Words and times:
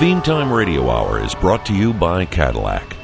Theme 0.00 0.22
Time 0.22 0.50
Radio 0.50 0.88
Hour 0.88 1.22
is 1.22 1.34
brought 1.34 1.66
to 1.66 1.74
you 1.74 1.92
by 1.92 2.24
Cadillac. 2.24 2.96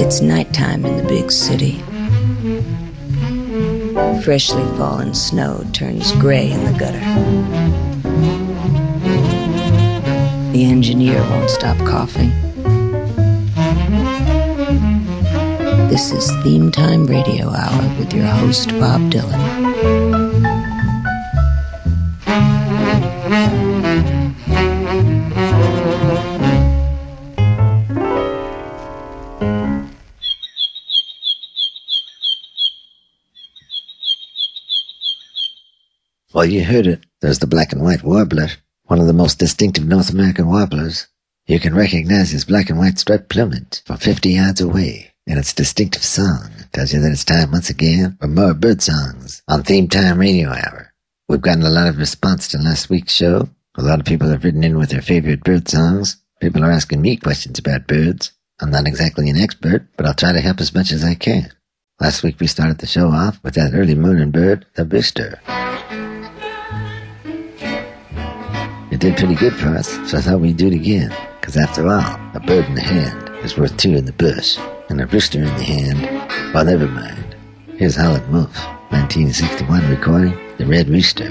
It's 0.00 0.22
nighttime 0.22 0.86
in 0.86 0.96
the 0.96 1.02
big 1.06 1.30
city. 1.30 1.72
Freshly 4.22 4.64
fallen 4.78 5.12
snow 5.12 5.62
turns 5.74 6.12
gray 6.12 6.50
in 6.50 6.64
the 6.64 6.78
gutter. 6.78 7.00
The 10.52 10.64
engineer 10.64 11.20
won't 11.20 11.50
stop 11.50 11.76
coughing. 11.80 12.30
This 15.90 16.12
is 16.12 16.30
Theme 16.42 16.72
Time 16.72 17.06
Radio 17.06 17.50
Hour 17.50 17.98
with 17.98 18.14
your 18.14 18.24
host, 18.24 18.70
Bob 18.80 19.02
Dylan. 19.10 19.65
Well, 36.36 36.44
you 36.44 36.66
heard 36.66 36.86
it. 36.86 37.02
There's 37.22 37.38
the 37.38 37.46
black 37.46 37.72
and 37.72 37.80
white 37.80 38.02
warbler, 38.02 38.48
one 38.84 39.00
of 39.00 39.06
the 39.06 39.14
most 39.14 39.38
distinctive 39.38 39.86
North 39.86 40.10
American 40.10 40.46
warblers. 40.48 41.06
You 41.46 41.58
can 41.58 41.74
recognize 41.74 42.30
his 42.30 42.44
black 42.44 42.68
and 42.68 42.78
white 42.78 42.98
striped 42.98 43.30
plumage 43.30 43.82
from 43.86 43.96
50 43.96 44.28
yards 44.28 44.60
away, 44.60 45.14
and 45.26 45.38
its 45.38 45.54
distinctive 45.54 46.04
song 46.04 46.50
tells 46.74 46.92
you 46.92 47.00
that 47.00 47.10
it's 47.10 47.24
time 47.24 47.52
once 47.52 47.70
again 47.70 48.18
for 48.20 48.28
more 48.28 48.52
bird 48.52 48.82
songs 48.82 49.42
on 49.48 49.62
Theme 49.62 49.88
Time 49.88 50.18
Radio 50.18 50.50
Hour. 50.50 50.92
We've 51.26 51.40
gotten 51.40 51.62
a 51.62 51.70
lot 51.70 51.88
of 51.88 51.96
response 51.96 52.48
to 52.48 52.58
last 52.58 52.90
week's 52.90 53.14
show. 53.14 53.48
A 53.76 53.82
lot 53.82 54.00
of 54.00 54.04
people 54.04 54.28
have 54.28 54.44
written 54.44 54.62
in 54.62 54.76
with 54.76 54.90
their 54.90 55.00
favorite 55.00 55.42
bird 55.42 55.70
songs. 55.70 56.18
People 56.42 56.62
are 56.62 56.70
asking 56.70 57.00
me 57.00 57.16
questions 57.16 57.58
about 57.58 57.86
birds. 57.86 58.32
I'm 58.60 58.70
not 58.70 58.86
exactly 58.86 59.30
an 59.30 59.38
expert, 59.38 59.88
but 59.96 60.04
I'll 60.04 60.12
try 60.12 60.32
to 60.34 60.42
help 60.42 60.60
as 60.60 60.74
much 60.74 60.92
as 60.92 61.02
I 61.02 61.14
can. 61.14 61.50
Last 61.98 62.22
week 62.22 62.38
we 62.40 62.46
started 62.46 62.76
the 62.76 62.86
show 62.86 63.08
off 63.08 63.42
with 63.42 63.54
that 63.54 63.72
early 63.72 63.94
morning 63.94 64.32
bird, 64.32 64.66
the 64.74 64.84
rooster. 64.84 65.40
It 68.96 69.00
did 69.00 69.18
pretty 69.18 69.34
good 69.34 69.52
for 69.52 69.68
us, 69.76 69.90
so 70.10 70.16
I 70.16 70.22
thought 70.22 70.40
we'd 70.40 70.56
do 70.56 70.68
it 70.68 70.72
again. 70.72 71.14
Because 71.38 71.58
after 71.58 71.86
all, 71.86 72.18
a 72.32 72.40
bird 72.40 72.64
in 72.64 72.76
the 72.76 72.80
hand 72.80 73.28
is 73.44 73.58
worth 73.58 73.76
two 73.76 73.94
in 73.94 74.06
the 74.06 74.12
bush, 74.14 74.56
and 74.88 74.98
a 74.98 75.06
rooster 75.06 75.40
in 75.40 75.54
the 75.58 75.64
hand, 75.64 76.00
well, 76.54 76.64
never 76.64 76.88
mind. 76.88 77.36
Here's 77.76 77.94
Howlin' 77.94 78.32
Wolf, 78.32 78.56
1961 78.88 79.90
recording, 79.90 80.34
The 80.56 80.64
Red 80.64 80.88
Rooster. 80.88 81.28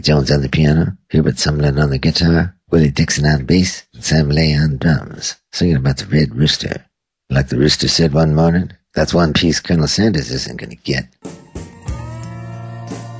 Jones 0.00 0.30
on 0.30 0.42
the 0.42 0.48
piano, 0.48 0.96
Hubert 1.10 1.36
Sumlin 1.36 1.82
on 1.82 1.90
the 1.90 1.98
guitar, 1.98 2.56
Willie 2.70 2.90
Dixon 2.90 3.26
on 3.26 3.44
bass, 3.44 3.86
and 3.94 4.04
Sam 4.04 4.28
Lay 4.28 4.54
on 4.54 4.78
drums, 4.78 5.36
singing 5.52 5.76
about 5.76 5.98
the 5.98 6.06
Red 6.06 6.34
Rooster. 6.34 6.86
Like 7.28 7.48
the 7.48 7.58
rooster 7.58 7.88
said 7.88 8.12
one 8.12 8.34
morning, 8.34 8.72
that's 8.94 9.14
one 9.14 9.32
piece 9.32 9.60
Colonel 9.60 9.86
Sanders 9.86 10.30
isn't 10.30 10.58
going 10.58 10.70
to 10.70 10.76
get. 10.76 11.06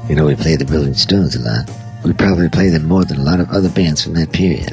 You 0.09 0.17
know, 0.17 0.27
we 0.27 0.35
play 0.35 0.57
the 0.57 0.67
Rolling 0.69 0.95
Stones 0.95 1.37
a 1.37 1.41
lot. 1.41 1.71
We 2.05 2.13
probably 2.13 2.49
play 2.49 2.71
them 2.71 2.87
more 2.87 3.05
than 3.05 3.19
a 3.19 3.23
lot 3.23 3.41
of 3.41 3.51
other 3.51 3.69
bands 3.69 4.03
from 4.03 4.15
that 4.15 4.33
period. 4.33 4.73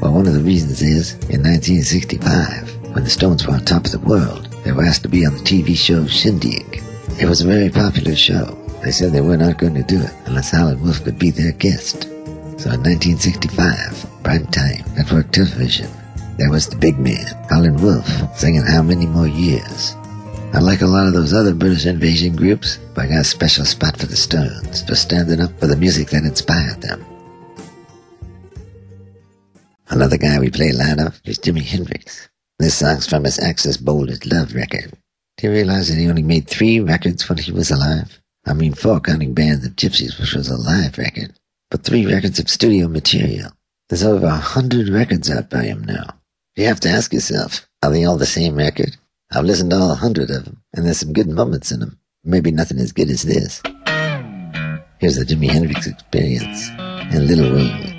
Well, 0.00 0.12
one 0.12 0.26
of 0.26 0.34
the 0.34 0.42
reasons 0.42 0.82
is, 0.82 1.12
in 1.30 1.42
1965, 1.42 2.94
when 2.94 3.04
the 3.04 3.10
Stones 3.10 3.46
were 3.46 3.54
on 3.54 3.64
top 3.64 3.84
of 3.84 3.92
the 3.92 4.00
world, 4.00 4.46
they 4.64 4.72
were 4.72 4.84
asked 4.84 5.02
to 5.02 5.08
be 5.08 5.24
on 5.24 5.34
the 5.34 5.40
TV 5.40 5.76
show 5.76 6.06
Shindig. 6.06 6.82
It 7.20 7.26
was 7.26 7.42
a 7.42 7.46
very 7.46 7.70
popular 7.70 8.16
show. 8.16 8.63
They 8.84 8.90
said 8.90 9.12
they 9.12 9.22
were 9.22 9.38
not 9.38 9.56
going 9.56 9.72
to 9.74 9.82
do 9.82 9.98
it 9.98 10.12
unless 10.26 10.50
Howlin' 10.50 10.82
Wolf 10.82 11.02
could 11.04 11.18
be 11.18 11.30
their 11.30 11.52
guest. 11.52 12.02
So 12.60 12.68
in 12.68 12.84
1965, 12.84 14.22
prime 14.22 14.46
time, 14.48 14.84
network 14.94 15.32
television, 15.32 15.88
there 16.36 16.50
was 16.50 16.68
the 16.68 16.76
big 16.76 16.98
man, 16.98 17.24
Howlin' 17.48 17.80
Wolf, 17.80 18.06
singing 18.36 18.62
How 18.62 18.82
Many 18.82 19.06
More 19.06 19.26
Years. 19.26 19.94
Unlike 20.52 20.82
a 20.82 20.86
lot 20.86 21.06
of 21.06 21.14
those 21.14 21.32
other 21.32 21.54
British 21.54 21.86
invasion 21.86 22.36
groups, 22.36 22.78
I 22.98 23.06
got 23.06 23.22
a 23.22 23.24
special 23.24 23.64
spot 23.64 23.96
for 23.96 24.04
the 24.04 24.16
Stones, 24.16 24.82
for 24.82 24.94
standing 24.94 25.40
up 25.40 25.58
for 25.58 25.66
the 25.66 25.76
music 25.76 26.10
that 26.10 26.24
inspired 26.24 26.82
them. 26.82 27.02
Another 29.88 30.18
guy 30.18 30.38
we 30.38 30.50
play 30.50 30.70
a 30.70 30.74
lot 30.74 30.98
of 30.98 31.22
is 31.24 31.38
Jimi 31.38 31.62
Hendrix. 31.62 32.28
This 32.58 32.74
song's 32.74 33.08
from 33.08 33.24
his 33.24 33.38
Axis 33.38 33.78
Bold 33.78 34.10
Love 34.26 34.54
record. 34.54 34.92
Do 35.38 35.46
you 35.46 35.52
realize 35.54 35.88
that 35.88 35.96
he 35.96 36.06
only 36.06 36.22
made 36.22 36.48
three 36.48 36.80
records 36.80 37.26
when 37.30 37.38
he 37.38 37.50
was 37.50 37.70
alive? 37.70 38.20
I 38.46 38.52
mean, 38.52 38.74
four 38.74 39.00
counting 39.00 39.34
bands 39.34 39.64
of 39.64 39.76
Gypsys, 39.76 40.20
which 40.20 40.34
was 40.34 40.48
a 40.48 40.56
live 40.56 40.98
record, 40.98 41.38
but 41.70 41.82
three 41.82 42.06
records 42.06 42.38
of 42.38 42.50
studio 42.50 42.88
material. 42.88 43.52
There's 43.88 44.02
over 44.02 44.26
a 44.26 44.36
hundred 44.36 44.88
records 44.88 45.30
out 45.30 45.50
by 45.50 45.64
him 45.64 45.84
now. 45.84 46.18
You 46.56 46.66
have 46.66 46.80
to 46.80 46.88
ask 46.88 47.12
yourself, 47.12 47.66
are 47.82 47.90
they 47.90 48.04
all 48.04 48.16
the 48.16 48.26
same 48.26 48.56
record? 48.56 48.96
I've 49.32 49.44
listened 49.44 49.70
to 49.70 49.76
all 49.78 49.90
a 49.90 49.96
hundred 49.96 50.30
of 50.30 50.44
them, 50.44 50.62
and 50.72 50.86
there's 50.86 51.00
some 51.00 51.12
good 51.12 51.28
moments 51.28 51.72
in 51.72 51.80
them. 51.80 51.98
Maybe 52.22 52.50
nothing 52.50 52.78
as 52.78 52.92
good 52.92 53.10
as 53.10 53.22
this. 53.22 53.62
Here's 54.98 55.16
the 55.16 55.24
Jimi 55.26 55.50
Hendrix 55.50 55.86
Experience 55.86 56.68
and 56.78 57.26
Little 57.26 57.52
Wing. 57.52 57.93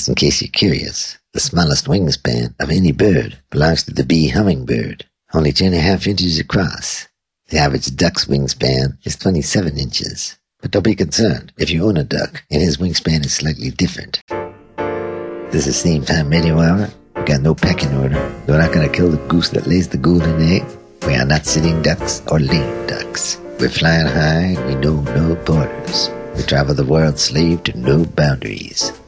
Just 0.00 0.08
in 0.08 0.14
case 0.14 0.40
you're 0.40 0.50
curious, 0.50 1.18
the 1.34 1.40
smallest 1.40 1.84
wingspan 1.84 2.54
of 2.58 2.70
any 2.70 2.90
bird 2.90 3.36
belongs 3.50 3.82
to 3.82 3.92
the 3.92 4.02
bee 4.02 4.28
hummingbird, 4.28 5.04
only 5.34 5.52
two 5.52 5.66
and 5.66 5.74
a 5.74 5.78
half 5.78 6.06
inches 6.06 6.38
across. 6.38 7.06
The 7.48 7.58
average 7.58 7.94
duck's 7.96 8.24
wingspan 8.24 8.96
is 9.04 9.16
27 9.16 9.76
inches. 9.76 10.38
But 10.62 10.70
don't 10.70 10.86
be 10.86 10.94
concerned 10.94 11.52
if 11.58 11.68
you 11.68 11.86
own 11.86 11.98
a 11.98 12.04
duck 12.04 12.44
and 12.50 12.62
his 12.62 12.78
wingspan 12.78 13.26
is 13.26 13.34
slightly 13.34 13.70
different. 13.70 14.22
This 15.52 15.66
is 15.66 15.82
Theme 15.82 16.06
Time 16.06 16.30
Radio 16.30 16.58
Hour. 16.58 16.88
We 17.16 17.22
got 17.24 17.42
no 17.42 17.54
pecking 17.54 17.94
order. 17.94 18.16
We're 18.48 18.56
not 18.56 18.72
going 18.72 18.88
to 18.88 18.96
kill 18.96 19.10
the 19.10 19.28
goose 19.28 19.50
that 19.50 19.66
lays 19.66 19.88
the 19.88 19.98
golden 19.98 20.40
egg. 20.40 20.64
We 21.06 21.14
are 21.14 21.26
not 21.26 21.44
sitting 21.44 21.82
ducks 21.82 22.22
or 22.28 22.40
lame 22.40 22.86
ducks. 22.86 23.38
We're 23.58 23.68
flying 23.68 24.06
high 24.06 24.56
and 24.56 24.66
we 24.66 24.74
know 24.76 25.02
no 25.14 25.34
borders. 25.44 26.08
We 26.38 26.42
travel 26.44 26.74
the 26.74 26.86
world 26.86 27.18
slave 27.18 27.64
to 27.64 27.78
no 27.78 28.06
boundaries. 28.06 28.98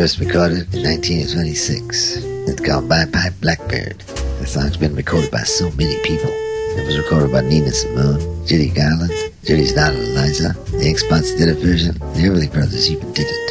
First 0.00 0.18
recorded 0.18 0.64
in 0.72 0.82
1926. 0.82 2.24
It's 2.48 2.60
called 2.66 2.88
Bye 2.88 3.04
Bye 3.04 3.28
Blackbird. 3.42 3.98
The 4.40 4.46
song's 4.46 4.78
been 4.78 4.94
recorded 4.96 5.30
by 5.30 5.42
so 5.42 5.70
many 5.72 6.00
people. 6.02 6.30
It 6.32 6.86
was 6.86 6.96
recorded 6.96 7.30
by 7.30 7.42
Nina 7.42 7.70
Simone, 7.70 8.46
Judy 8.46 8.70
Garland, 8.70 9.12
Judy's 9.44 9.74
daughter 9.74 9.98
Eliza. 9.98 10.56
The 10.72 10.94
Spots 10.94 11.34
did 11.34 11.50
a 11.50 11.54
version. 11.54 11.98
The 12.16 12.22
Everly 12.24 12.50
Brothers 12.50 12.90
even 12.90 13.12
did 13.12 13.26
it. 13.28 13.50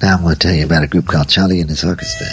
Now 0.00 0.14
I'm 0.14 0.22
going 0.22 0.34
to 0.34 0.38
tell 0.38 0.54
you 0.54 0.64
about 0.64 0.84
a 0.84 0.86
group 0.86 1.08
called 1.08 1.28
Charlie 1.28 1.60
and 1.60 1.70
his 1.70 1.82
Orchestra. 1.82 2.28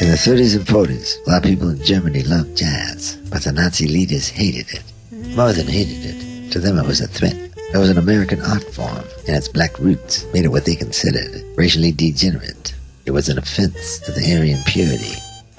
In 0.00 0.08
the 0.08 0.16
30s 0.16 0.56
and 0.56 0.66
40s, 0.66 1.18
a 1.26 1.30
lot 1.30 1.44
of 1.44 1.50
people 1.50 1.68
in 1.68 1.84
Germany 1.84 2.22
loved 2.22 2.56
jazz, 2.56 3.11
but 3.32 3.44
the 3.44 3.52
Nazi 3.52 3.88
leaders 3.88 4.28
hated 4.28 4.70
it. 4.70 4.84
More 5.34 5.52
than 5.54 5.66
hated 5.66 6.04
it, 6.04 6.52
to 6.52 6.60
them 6.60 6.78
it 6.78 6.86
was 6.86 7.00
a 7.00 7.08
threat. 7.08 7.34
It 7.72 7.78
was 7.78 7.88
an 7.88 7.96
American 7.96 8.42
art 8.42 8.62
form, 8.74 9.04
and 9.26 9.34
its 9.34 9.48
black 9.48 9.78
roots 9.78 10.26
made 10.34 10.44
it 10.44 10.48
what 10.48 10.66
they 10.66 10.76
considered 10.76 11.42
racially 11.56 11.92
degenerate. 11.92 12.74
It 13.06 13.12
was 13.12 13.30
an 13.30 13.38
offense 13.38 13.98
to 14.00 14.12
the 14.12 14.36
Aryan 14.36 14.62
purity. 14.66 15.14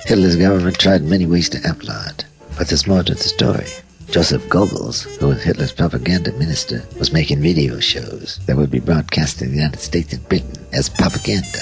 Hitler's 0.06 0.36
government 0.36 0.77
tried 0.77 1.01
many 1.01 1.25
ways 1.25 1.50
to 1.50 1.68
outlaw 1.68 2.06
it, 2.10 2.25
but 2.58 2.68
there's 2.68 2.86
more 2.86 3.01
to 3.01 3.15
the 3.15 3.20
story. 3.20 3.68
Joseph 4.12 4.44
Goebbels, 4.44 5.18
who 5.18 5.30
was 5.30 5.42
Hitler's 5.42 5.72
propaganda 5.72 6.32
minister, 6.34 6.84
was 7.00 7.12
making 7.12 7.42
video 7.42 7.80
shows 7.80 8.39
that 8.46 8.56
would 8.56 8.70
be 8.70 8.80
broadcast 8.80 9.42
in 9.42 9.50
the 9.50 9.56
United 9.56 9.80
States 9.80 10.13
and 10.13 10.30
Britain 10.30 10.63
as 10.74 10.89
propaganda. 10.89 11.60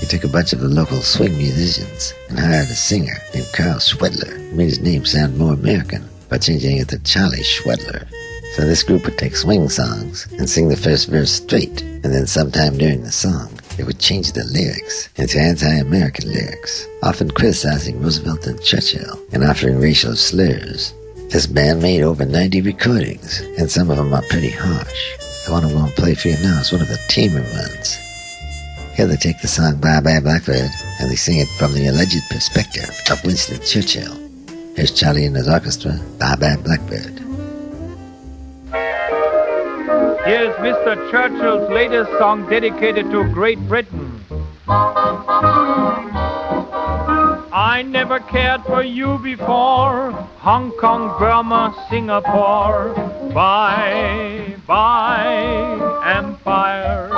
He 0.00 0.06
took 0.06 0.24
a 0.24 0.28
bunch 0.28 0.52
of 0.52 0.60
the 0.60 0.68
local 0.68 1.02
swing 1.02 1.36
musicians 1.36 2.12
and 2.28 2.38
hired 2.38 2.68
a 2.68 2.74
singer 2.74 3.18
named 3.34 3.48
Karl 3.52 3.78
Schwedler, 3.78 4.36
who 4.36 4.37
made 4.52 4.70
his 4.70 4.80
name 4.80 5.04
sound 5.04 5.36
more 5.36 5.54
American 5.54 6.08
by 6.28 6.38
changing 6.38 6.78
it 6.78 6.88
to 6.88 6.98
Charlie 7.00 7.42
Schwedler. 7.42 8.08
So 8.54 8.66
this 8.66 8.82
group 8.82 9.04
would 9.04 9.18
take 9.18 9.36
swing 9.36 9.68
songs 9.68 10.26
and 10.38 10.48
sing 10.48 10.68
the 10.68 10.76
first 10.76 11.08
verse 11.08 11.30
straight, 11.30 11.82
and 11.82 12.04
then 12.04 12.26
sometime 12.26 12.76
during 12.76 13.02
the 13.02 13.12
song, 13.12 13.58
they 13.76 13.84
would 13.84 14.00
change 14.00 14.32
the 14.32 14.44
lyrics 14.44 15.08
into 15.16 15.38
anti-American 15.38 16.32
lyrics, 16.32 16.86
often 17.02 17.30
criticizing 17.30 18.02
Roosevelt 18.02 18.46
and 18.46 18.60
Churchill 18.62 19.20
and 19.32 19.44
offering 19.44 19.78
racial 19.78 20.16
slurs. 20.16 20.92
This 21.30 21.46
band 21.46 21.82
made 21.82 22.02
over 22.02 22.24
90 22.24 22.62
recordings, 22.62 23.40
and 23.58 23.70
some 23.70 23.90
of 23.90 23.98
them 23.98 24.12
are 24.12 24.22
pretty 24.30 24.50
harsh. 24.50 25.16
The 25.46 25.52
one 25.52 25.64
I'm 25.64 25.72
going 25.72 25.88
to 25.88 25.94
play 25.94 26.14
for 26.14 26.28
you 26.28 26.36
now 26.42 26.60
is 26.60 26.72
one 26.72 26.82
of 26.82 26.88
the 26.88 26.98
tamer 27.08 27.42
ones. 27.42 27.96
Here 28.96 29.06
they 29.06 29.16
take 29.16 29.40
the 29.40 29.46
song 29.46 29.76
Bye 29.76 30.00
Bye 30.00 30.18
Blackbird 30.18 30.70
and 31.00 31.08
they 31.08 31.14
sing 31.14 31.38
it 31.38 31.48
from 31.58 31.72
the 31.72 31.86
alleged 31.86 32.28
perspective 32.28 32.90
of 33.08 33.24
Winston 33.24 33.60
Churchill. 33.64 34.27
Here's 34.78 34.92
Charlie 34.92 35.26
and 35.26 35.34
his 35.34 35.48
orchestra, 35.48 35.98
Bye 36.20 36.36
Bye 36.36 36.54
Blackbird. 36.54 37.18
Here's 40.24 40.54
Mr. 40.62 41.10
Churchill's 41.10 41.68
latest 41.72 42.08
song 42.20 42.48
dedicated 42.48 43.10
to 43.10 43.24
Great 43.32 43.58
Britain. 43.66 44.24
I 47.50 47.82
never 47.88 48.20
cared 48.20 48.62
for 48.66 48.84
you 48.84 49.18
before. 49.18 50.12
Hong 50.46 50.70
Kong, 50.78 51.12
Burma, 51.18 51.74
Singapore. 51.90 52.94
Bye, 53.34 54.54
bye, 54.64 55.74
empire. 56.06 57.10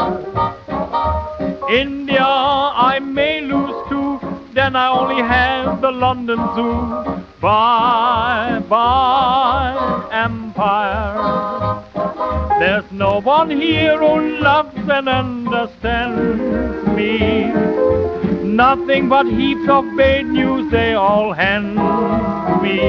India, 1.68 2.24
I 2.24 3.00
may 3.00 3.42
lose 3.42 3.79
Then 4.52 4.74
I 4.74 4.88
only 4.88 5.22
have 5.22 5.80
the 5.80 5.92
London 5.92 6.38
Zoo. 6.56 7.24
Bye, 7.40 8.60
bye, 8.68 10.08
empire. 10.12 11.84
There's 12.58 12.90
no 12.90 13.20
one 13.20 13.48
here 13.50 13.96
who 13.96 14.38
loves 14.40 14.76
and 14.88 15.08
understands 15.08 16.86
me. 16.96 17.46
Nothing 18.42 19.08
but 19.08 19.26
heaps 19.26 19.68
of 19.68 19.84
bad 19.96 20.26
news 20.26 20.70
they 20.70 20.94
all 20.94 21.32
hand 21.32 21.76
me. 22.60 22.80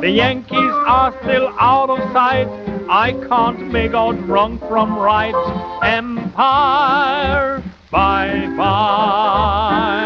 The 0.00 0.10
Yankees 0.10 0.72
are 0.86 1.14
still 1.22 1.48
out 1.60 1.90
of 1.90 1.98
sight. 2.12 2.67
I 2.90 3.12
can't 3.28 3.70
make 3.70 3.92
out 3.92 4.18
wrong 4.26 4.58
from 4.60 4.98
right. 4.98 5.34
Empire, 5.82 7.62
bye 7.90 8.46
bye. 8.56 9.98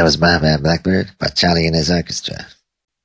That 0.00 0.04
was 0.04 0.16
Bye 0.16 0.38
Bye 0.38 0.56
Blackbird 0.56 1.10
by 1.18 1.26
Charlie 1.26 1.66
and 1.66 1.76
his 1.76 1.90
orchestra. 1.90 2.46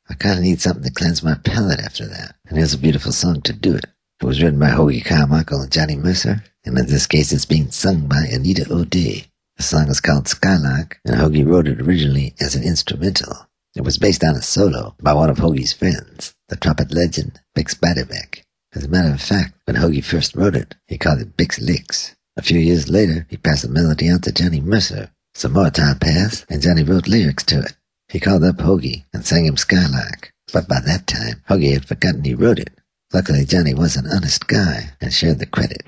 I 0.09 0.13
kind 0.13 0.37
of 0.37 0.43
need 0.45 0.61
something 0.61 0.83
to 0.83 0.91
cleanse 0.91 1.21
my 1.21 1.35
palate 1.43 1.81
after 1.81 2.07
that, 2.07 2.37
and 2.47 2.57
here's 2.57 2.73
a 2.73 2.77
beautiful 2.77 3.11
song 3.11 3.41
to 3.41 3.51
do 3.51 3.75
it. 3.75 3.83
It 4.21 4.25
was 4.25 4.41
written 4.41 4.59
by 4.59 4.69
Hoagy 4.69 5.03
Carmichael 5.03 5.59
and 5.59 5.69
Johnny 5.69 5.97
Mercer, 5.97 6.41
and 6.63 6.79
in 6.79 6.85
this 6.85 7.05
case 7.05 7.33
it's 7.33 7.43
being 7.43 7.69
sung 7.69 8.07
by 8.07 8.23
Anita 8.31 8.71
O'Day. 8.71 9.25
The 9.57 9.63
song 9.63 9.89
is 9.89 9.99
called 9.99 10.29
Skylark, 10.29 11.01
and 11.03 11.17
Hoagy 11.17 11.45
wrote 11.45 11.67
it 11.67 11.81
originally 11.81 12.33
as 12.39 12.55
an 12.55 12.63
instrumental. 12.63 13.45
It 13.75 13.81
was 13.81 13.97
based 13.97 14.23
on 14.23 14.35
a 14.35 14.41
solo 14.41 14.95
by 15.01 15.11
one 15.11 15.29
of 15.29 15.39
Hoagy's 15.39 15.73
friends, 15.73 16.33
the 16.47 16.55
trumpet 16.55 16.93
legend 16.93 17.41
Bix 17.57 17.77
Beiderbecke. 17.77 18.43
As 18.73 18.85
a 18.85 18.87
matter 18.87 19.13
of 19.13 19.21
fact, 19.21 19.55
when 19.65 19.75
Hoagy 19.75 20.01
first 20.01 20.33
wrote 20.33 20.55
it, 20.55 20.75
he 20.87 20.97
called 20.97 21.19
it 21.19 21.35
Bix 21.35 21.59
Licks. 21.59 22.15
A 22.37 22.41
few 22.41 22.57
years 22.57 22.89
later, 22.89 23.27
he 23.29 23.35
passed 23.35 23.63
the 23.63 23.67
melody 23.67 24.09
on 24.09 24.21
to 24.21 24.31
Johnny 24.31 24.61
Mercer. 24.61 25.09
Some 25.37 25.51
more 25.51 25.69
time 25.69 25.99
passed, 25.99 26.45
and 26.49 26.61
Johnny 26.61 26.81
wrote 26.83 27.09
lyrics 27.09 27.43
to 27.43 27.59
it. 27.59 27.73
He 28.07 28.21
called 28.21 28.45
up 28.45 28.55
Hoagy 28.55 29.03
and 29.11 29.25
sang 29.25 29.45
him 29.45 29.57
Skylark. 29.57 30.31
But 30.53 30.69
by 30.69 30.79
that 30.85 31.07
time, 31.07 31.43
Hoagy 31.49 31.73
had 31.73 31.85
forgotten 31.85 32.23
he 32.23 32.33
wrote 32.33 32.57
it. 32.57 32.69
Luckily, 33.11 33.43
Johnny 33.43 33.73
was 33.73 33.97
an 33.97 34.07
honest 34.07 34.47
guy 34.47 34.91
and 35.01 35.13
shared 35.13 35.39
the 35.39 35.45
credit. 35.45 35.83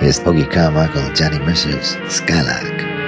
Here's 0.00 0.20
Hoagy 0.20 0.50
Carmichael 0.50 1.02
and 1.02 1.14
Johnny 1.14 1.38
Mercer's 1.38 1.98
Skylark. 2.10 2.64
Skylark, 2.64 2.99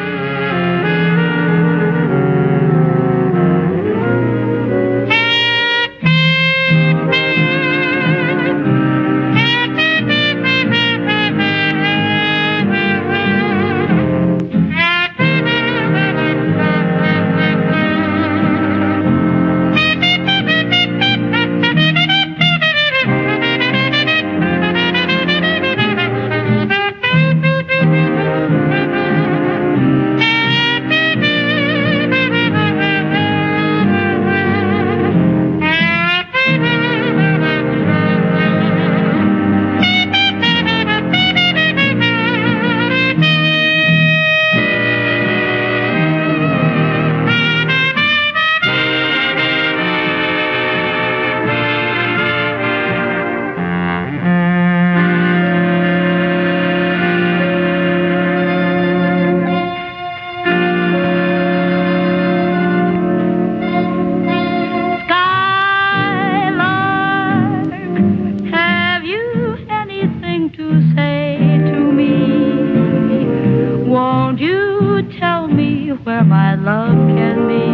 where 76.04 76.25
my 76.25 76.54
love 76.54 76.96
can 77.16 77.46
be? 77.49 77.66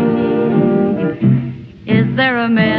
Is 1.93 2.17
there 2.17 2.39
a 2.39 2.49
meadow 2.49 2.78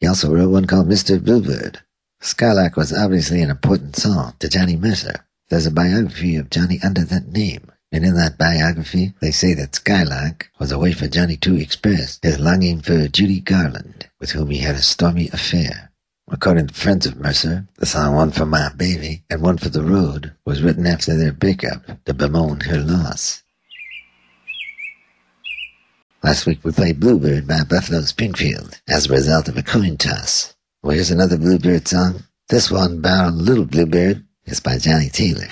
He 0.00 0.06
also 0.06 0.32
wrote 0.32 0.50
one 0.50 0.66
called 0.66 0.88
Mr. 0.88 1.22
Bluebird. 1.22 1.80
Skylark 2.20 2.76
was 2.76 2.92
obviously 2.92 3.42
an 3.42 3.50
important 3.50 3.96
song 3.96 4.34
to 4.40 4.48
Johnny 4.48 4.76
Mercer. 4.76 5.24
There's 5.48 5.66
a 5.66 5.70
biography 5.70 6.36
of 6.36 6.50
Johnny 6.50 6.80
under 6.82 7.04
that 7.04 7.28
name, 7.28 7.70
and 7.92 8.04
in 8.04 8.14
that 8.16 8.36
biography 8.36 9.14
they 9.20 9.30
say 9.30 9.54
that 9.54 9.76
Skylark 9.76 10.50
was 10.58 10.72
a 10.72 10.78
way 10.78 10.92
for 10.92 11.06
Johnny 11.06 11.36
to 11.38 11.56
express 11.56 12.18
his 12.22 12.40
longing 12.40 12.80
for 12.80 13.06
Judy 13.08 13.40
Garland, 13.40 14.08
with 14.18 14.32
whom 14.32 14.50
he 14.50 14.58
had 14.58 14.74
a 14.74 14.82
stormy 14.82 15.28
affair. 15.28 15.92
According 16.28 16.66
to 16.66 16.74
friends 16.74 17.06
of 17.06 17.20
Mercer, 17.20 17.68
the 17.76 17.86
song 17.86 18.16
One 18.16 18.32
for 18.32 18.44
My 18.44 18.70
Baby 18.76 19.22
and 19.30 19.42
One 19.42 19.58
for 19.58 19.68
the 19.68 19.84
Road 19.84 20.32
was 20.44 20.62
written 20.62 20.84
after 20.84 21.16
their 21.16 21.32
breakup 21.32 22.04
to 22.04 22.12
bemoan 22.12 22.60
her 22.60 22.80
loss. 22.80 23.44
Last 26.26 26.44
week 26.44 26.64
we 26.64 26.72
played 26.72 26.98
Bluebird 26.98 27.46
by 27.46 27.62
Buffalo 27.62 28.00
Springfield 28.00 28.80
as 28.88 29.06
a 29.06 29.12
result 29.12 29.46
of 29.46 29.56
a 29.56 29.62
coin 29.62 29.96
toss. 29.96 30.56
Well, 30.82 30.96
here's 30.96 31.12
another 31.12 31.38
Bluebird 31.38 31.86
song. 31.86 32.24
This 32.48 32.68
one, 32.68 33.00
Bound 33.00 33.42
Little 33.42 33.64
Bluebird, 33.64 34.24
is 34.44 34.58
by 34.58 34.78
Johnnie 34.78 35.08
Taylor. 35.08 35.46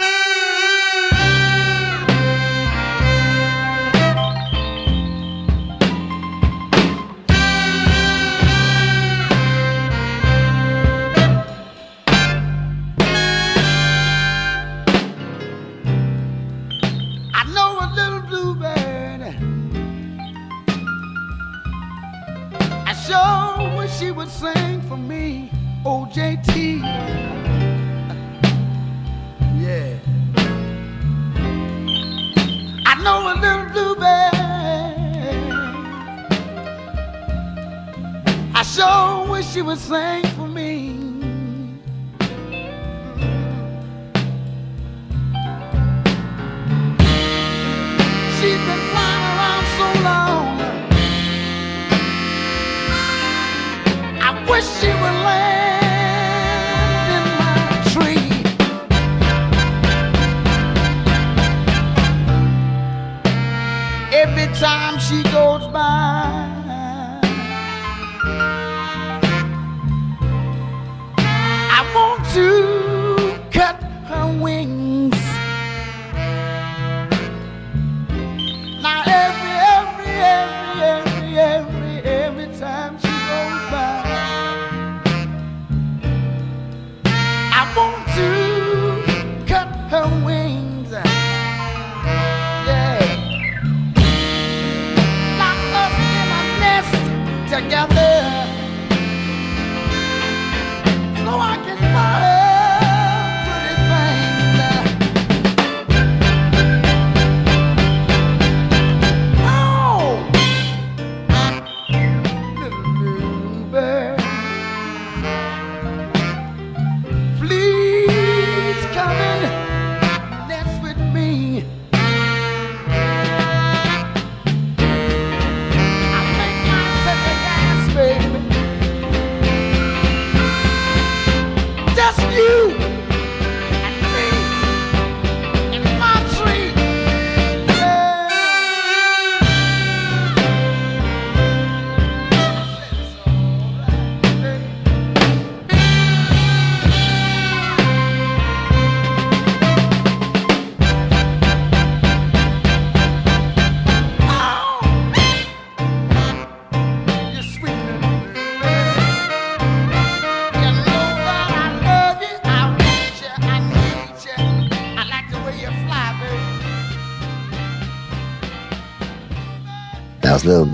Together. 97.60 97.94
So 97.94 98.13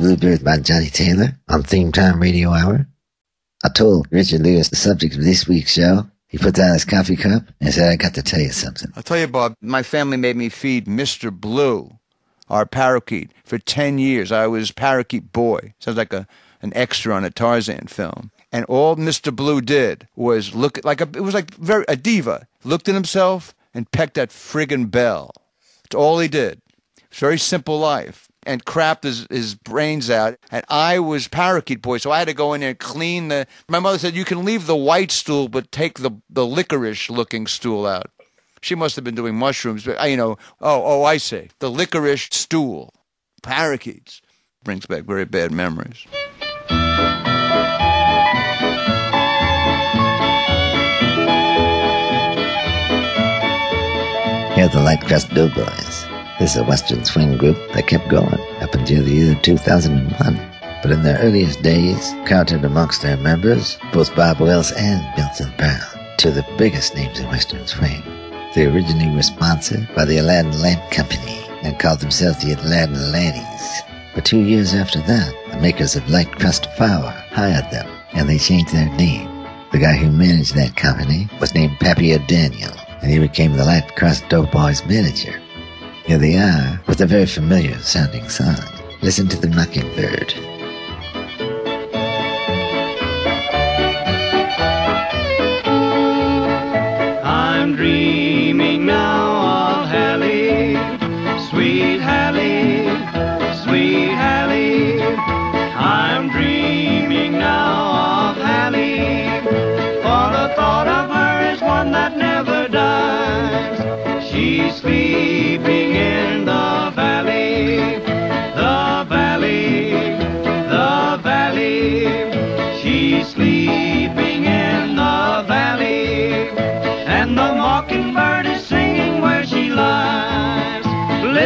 Bluebird 0.01 0.43
by 0.43 0.57
Johnnie 0.57 0.89
Taylor 0.89 1.39
on 1.47 1.63
Theme 1.63 1.93
Time 1.93 2.21
Radio 2.21 2.53
Hour. 2.53 2.87
I 3.63 3.69
told 3.69 4.09
Richard 4.11 4.41
Lewis 4.41 4.71
the 4.71 4.77
subject 4.77 5.15
of 5.15 5.23
this 5.23 5.47
week's 5.47 5.75
show. 5.75 6.09
He 6.27 6.39
put 6.39 6.55
down 6.55 6.73
his 6.73 6.87
coffee 6.87 7.17
cup 7.17 7.43
and 7.61 7.71
said, 7.75 7.93
I 7.93 7.97
got 7.97 8.15
to 8.15 8.23
tell 8.23 8.41
you 8.41 8.51
something. 8.51 8.91
I'll 8.97 9.03
tell 9.03 9.19
you, 9.19 9.27
Bob, 9.27 9.57
my 9.61 9.83
family 9.83 10.17
made 10.17 10.37
me 10.37 10.49
feed 10.49 10.87
Mr. 10.87 11.31
Blue, 11.31 11.99
our 12.49 12.65
parakeet, 12.65 13.33
for 13.45 13.59
10 13.59 13.99
years. 13.99 14.33
I 14.33 14.47
was 14.47 14.73
parakeet 14.73 15.35
boy. 15.35 15.75
Sounds 15.81 15.99
like 15.99 16.15
a, 16.15 16.27
an 16.63 16.73
extra 16.75 17.15
on 17.15 17.27
a 17.27 17.31
Tarzan 17.31 17.87
film. 17.89 18.31
And 18.51 18.65
all 18.65 18.97
Mr. 18.97 19.37
Blue 19.37 19.61
did 19.61 20.09
was 20.17 20.55
look 20.55 20.83
like 20.83 21.03
a, 21.03 21.09
it 21.15 21.21
was 21.23 21.35
like 21.35 21.55
very, 21.57 21.85
a 21.89 21.97
diva, 21.97 22.47
looked 22.65 22.89
at 22.89 22.95
himself 22.95 23.55
and 23.75 23.91
pecked 23.91 24.15
that 24.15 24.31
friggin' 24.31 24.91
bell. 24.91 25.31
That's 25.83 25.95
all 25.95 26.21
he 26.21 26.29
did. 26.29 26.63
It's 27.11 27.21
very 27.21 27.39
simple 27.39 27.79
life 27.79 28.30
and 28.51 28.65
crapped 28.65 29.05
his, 29.05 29.29
his 29.31 29.55
brains 29.55 30.11
out. 30.11 30.37
And 30.51 30.65
I 30.69 30.99
was 30.99 31.29
parakeet 31.29 31.81
boy, 31.81 31.99
so 31.99 32.11
I 32.11 32.19
had 32.19 32.27
to 32.27 32.35
go 32.35 32.53
in 32.53 32.61
there 32.61 32.71
and 32.71 32.79
clean 32.79 33.29
the. 33.29 33.47
My 33.69 33.79
mother 33.79 33.97
said, 33.97 34.17
You 34.17 34.25
can 34.25 34.45
leave 34.45 34.67
the 34.67 34.77
white 34.77 35.13
stool, 35.13 35.49
but 35.49 35.71
take 35.71 36.01
the, 36.01 36.11
the 36.29 36.45
licorice 36.45 37.09
looking 37.09 37.47
stool 37.47 37.87
out. 37.87 38.11
She 38.61 38.75
must 38.75 38.97
have 38.97 39.05
been 39.05 39.15
doing 39.15 39.37
mushrooms, 39.37 39.85
but 39.85 39.99
I, 40.01 40.09
you 40.09 40.17
know, 40.17 40.33
oh, 40.61 40.83
oh, 40.85 41.05
I 41.05 41.17
see. 41.17 41.49
The 41.61 41.71
licorice 41.71 42.29
stool, 42.33 42.93
parakeets, 43.43 44.21
brings 44.65 44.85
back 44.85 45.05
very 45.05 45.25
bad 45.25 45.53
memories. 45.53 46.05
Here's 54.57 54.73
the 54.73 54.83
Light 54.83 55.01
Crust 55.07 55.33
Doughboys. 55.33 56.00
This 56.41 56.53
is 56.53 56.63
a 56.63 56.65
Western 56.65 57.05
swing 57.05 57.37
group 57.37 57.59
that 57.75 57.87
kept 57.87 58.09
going 58.09 58.41
up 58.63 58.73
until 58.73 59.05
the 59.05 59.11
year 59.11 59.39
2001. 59.43 60.41
But 60.83 60.91
in 60.91 61.03
their 61.03 61.19
earliest 61.19 61.63
days, 61.63 62.15
counted 62.25 62.65
amongst 62.65 63.03
their 63.03 63.19
members 63.19 63.77
both 63.93 64.17
Bob 64.17 64.41
Wills 64.41 64.73
and 64.73 65.05
Milton 65.19 65.53
Brown, 65.59 66.17
two 66.17 66.31
of 66.31 66.37
the 66.37 66.55
biggest 66.57 66.95
names 66.95 67.21
in 67.21 67.27
Western 67.27 67.67
swing. 67.67 68.03
They 68.55 68.65
originally 68.65 69.15
were 69.15 69.23
sponsored 69.23 69.87
by 69.95 70.07
the 70.07 70.17
Aladdin 70.17 70.59
Lamp 70.63 70.91
Company 70.91 71.45
and 71.63 71.79
called 71.79 72.01
themselves 72.01 72.43
the 72.43 72.55
Aladdin 72.55 73.13
Laddies. 73.13 73.83
But 74.15 74.25
two 74.25 74.41
years 74.41 74.73
after 74.73 75.01
that, 75.01 75.35
the 75.51 75.59
makers 75.59 75.95
of 75.95 76.09
Light 76.09 76.33
Crust 76.33 76.73
Flour 76.75 77.11
hired 77.33 77.71
them, 77.71 77.87
and 78.15 78.27
they 78.27 78.39
changed 78.39 78.73
their 78.73 78.89
name. 78.97 79.29
The 79.73 79.79
guy 79.79 79.95
who 79.95 80.11
managed 80.11 80.55
that 80.55 80.75
company 80.75 81.29
was 81.39 81.55
named 81.55 81.79
Pappy 81.81 82.17
Daniel, 82.17 82.73
and 83.03 83.11
he 83.13 83.19
became 83.19 83.53
the 83.53 83.67
Light 83.67 83.95
Crust 83.95 84.27
Doughboys 84.31 84.87
manager. 84.87 85.39
Here 86.11 86.19
they 86.19 86.39
are 86.39 86.81
with 86.89 87.01
a 87.03 87.07
very 87.07 87.25
familiar 87.25 87.79
sounding 87.79 88.29
song. 88.29 88.57
Listen 89.01 89.29
to 89.29 89.37
the 89.37 89.47
Mockingbird. 89.47 90.50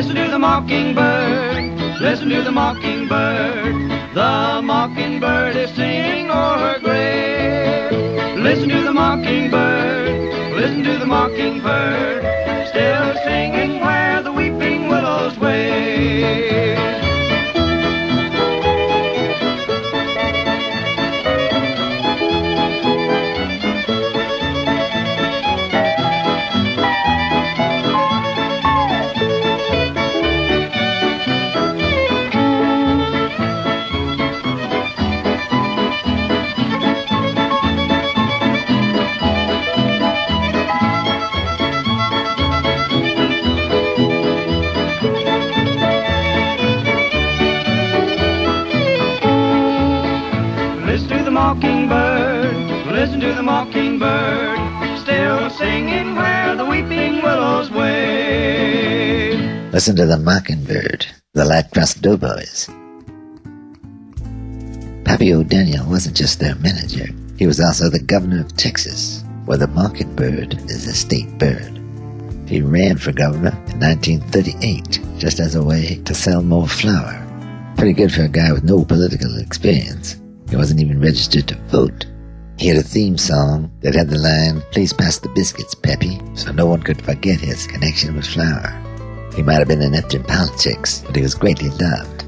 Listen 0.04 0.22
to 0.22 0.30
the 0.32 0.38
mockingbird, 0.38 1.98
listen 1.98 2.28
to 2.28 2.42
the 2.42 2.52
mockingbird. 2.52 3.74
The 4.12 4.60
mockingbird 4.62 5.56
is 5.56 5.70
singing 5.74 6.30
o'er 6.30 6.58
her 6.58 6.78
grave. 6.78 8.38
Listen 8.38 8.68
to 8.68 8.82
the 8.82 8.92
mockingbird, 8.92 10.52
listen 10.56 10.84
to 10.84 10.98
the 10.98 11.06
mockingbird. 11.06 12.20
Still 12.68 13.14
singing 13.24 13.80
where 13.80 14.22
the 14.22 14.30
weeping 14.30 14.88
willows 14.88 15.38
wave. 15.38 17.13
Listen 59.74 59.96
to 59.96 60.06
the 60.06 60.18
Mockingbird, 60.18 61.04
the 61.32 61.68
Crust 61.72 62.00
Doughboys. 62.00 62.68
Pappy 65.04 65.34
O'Daniel 65.34 65.84
wasn't 65.90 66.16
just 66.16 66.38
their 66.38 66.54
manager, 66.54 67.06
he 67.36 67.48
was 67.48 67.58
also 67.58 67.90
the 67.90 67.98
governor 67.98 68.42
of 68.42 68.56
Texas, 68.56 69.24
where 69.46 69.58
the 69.58 69.66
mockingbird 69.66 70.54
is 70.70 70.86
a 70.86 70.94
state 70.94 71.38
bird. 71.38 71.80
He 72.46 72.62
ran 72.62 72.98
for 72.98 73.10
governor 73.10 73.50
in 73.66 73.80
1938 73.80 75.00
just 75.18 75.40
as 75.40 75.56
a 75.56 75.64
way 75.64 76.00
to 76.04 76.14
sell 76.14 76.40
more 76.40 76.68
flour. 76.68 77.20
Pretty 77.76 77.94
good 77.94 78.12
for 78.12 78.22
a 78.22 78.28
guy 78.28 78.52
with 78.52 78.62
no 78.62 78.84
political 78.84 79.38
experience. 79.38 80.20
He 80.50 80.54
wasn't 80.54 80.82
even 80.82 81.00
registered 81.00 81.48
to 81.48 81.58
vote. 81.66 82.06
He 82.58 82.68
had 82.68 82.78
a 82.78 82.82
theme 82.84 83.18
song 83.18 83.72
that 83.80 83.96
had 83.96 84.08
the 84.08 84.18
line, 84.18 84.62
Please 84.70 84.92
pass 84.92 85.18
the 85.18 85.30
biscuits, 85.30 85.74
Pappy, 85.74 86.20
so 86.34 86.52
no 86.52 86.66
one 86.66 86.84
could 86.84 87.02
forget 87.02 87.40
his 87.40 87.66
connection 87.66 88.14
with 88.14 88.28
flour. 88.28 88.83
He 89.34 89.42
might 89.42 89.58
have 89.58 89.68
been 89.68 89.82
inept 89.82 90.14
in 90.14 90.22
politics, 90.22 91.02
but 91.04 91.16
he 91.16 91.22
was 91.22 91.34
greatly 91.34 91.68
loved. 91.70 92.24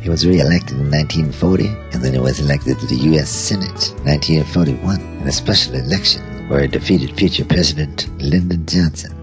He 0.00 0.08
was 0.08 0.26
re-elected 0.26 0.78
in 0.78 0.90
1940, 0.90 1.66
and 1.66 2.02
then 2.02 2.14
he 2.14 2.18
was 2.18 2.40
elected 2.40 2.78
to 2.80 2.86
the 2.86 2.96
U.S. 3.12 3.28
Senate 3.28 3.90
in 3.98 4.04
1941 4.04 5.00
in 5.00 5.28
a 5.28 5.32
special 5.32 5.74
election 5.74 6.48
where 6.48 6.62
he 6.62 6.66
defeated 6.66 7.16
future 7.16 7.44
President 7.44 8.08
Lyndon 8.20 8.66
Johnson. 8.66 9.14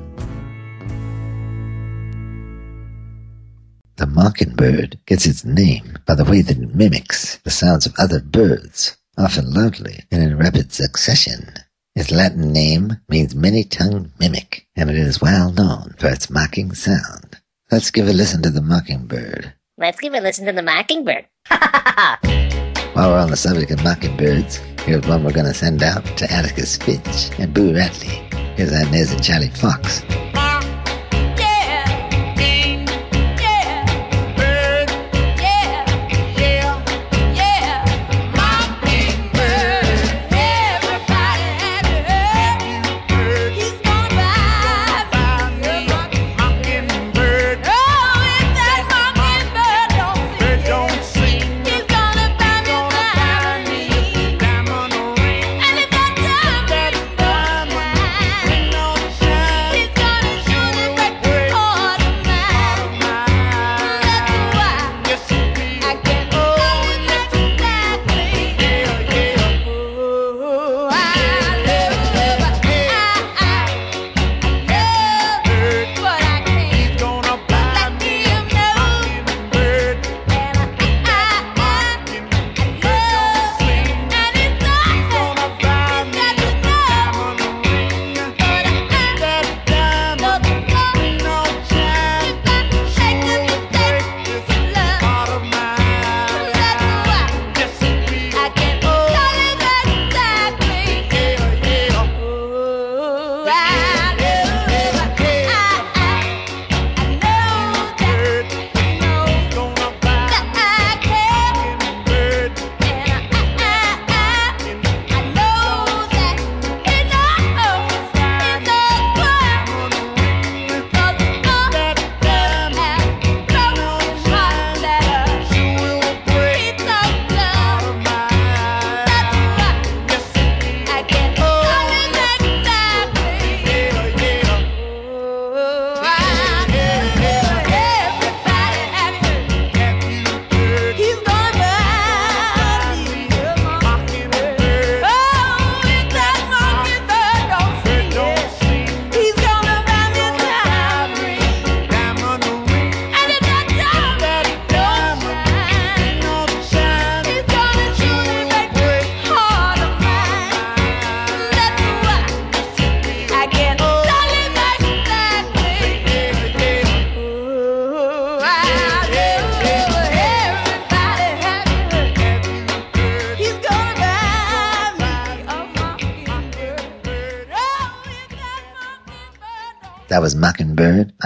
The 3.98 4.06
mockingbird 4.06 5.00
gets 5.06 5.26
its 5.26 5.44
name 5.44 5.98
by 6.06 6.16
the 6.16 6.24
way 6.24 6.42
that 6.42 6.58
it 6.58 6.76
mimics 6.76 7.38
the 7.38 7.50
sounds 7.50 7.86
of 7.86 7.96
other 7.98 8.22
birds, 8.22 8.96
often 9.18 9.52
loudly 9.52 10.06
and 10.12 10.24
in 10.24 10.38
rapid 10.38 10.72
succession. 10.72 11.56
Its 11.98 12.12
Latin 12.12 12.54
name 12.54 12.98
means 13.10 13.34
many-tongued 13.34 14.12
mimic, 14.20 14.68
and 14.76 14.92
it 14.92 14.98
is 14.98 15.20
well 15.20 15.52
known 15.52 15.96
for 15.98 16.10
its 16.10 16.30
mocking 16.30 16.72
sound. 16.76 17.42
Let's 17.72 17.90
give 17.90 18.08
a 18.08 18.14
listen 18.14 18.44
to 18.44 18.52
the 18.52 18.62
mockingbird. 18.62 19.56
Let's 19.80 20.00
give 20.00 20.14
a 20.14 20.20
listen 20.20 20.46
to 20.46 20.52
the 20.52 20.62
mockingbird. 20.62 21.26
While 21.48 23.10
we're 23.10 23.20
on 23.20 23.32
the 23.32 23.36
subject 23.36 23.72
of 23.72 23.84
mockingbirds, 23.84 24.58
here's 24.86 25.08
one 25.08 25.24
we're 25.24 25.32
going 25.32 25.48
to 25.48 25.56
send 25.56 25.82
out 25.82 26.06
to 26.18 26.32
Atticus 26.32 26.78
Finch 26.78 27.32
and 27.40 27.52
Boo 27.52 27.74
Radley. 27.74 28.22
Here's 28.56 28.72
Inez 28.72 29.12
and 29.14 29.24
Charlie 29.24 29.50
Foxx. 29.50 30.04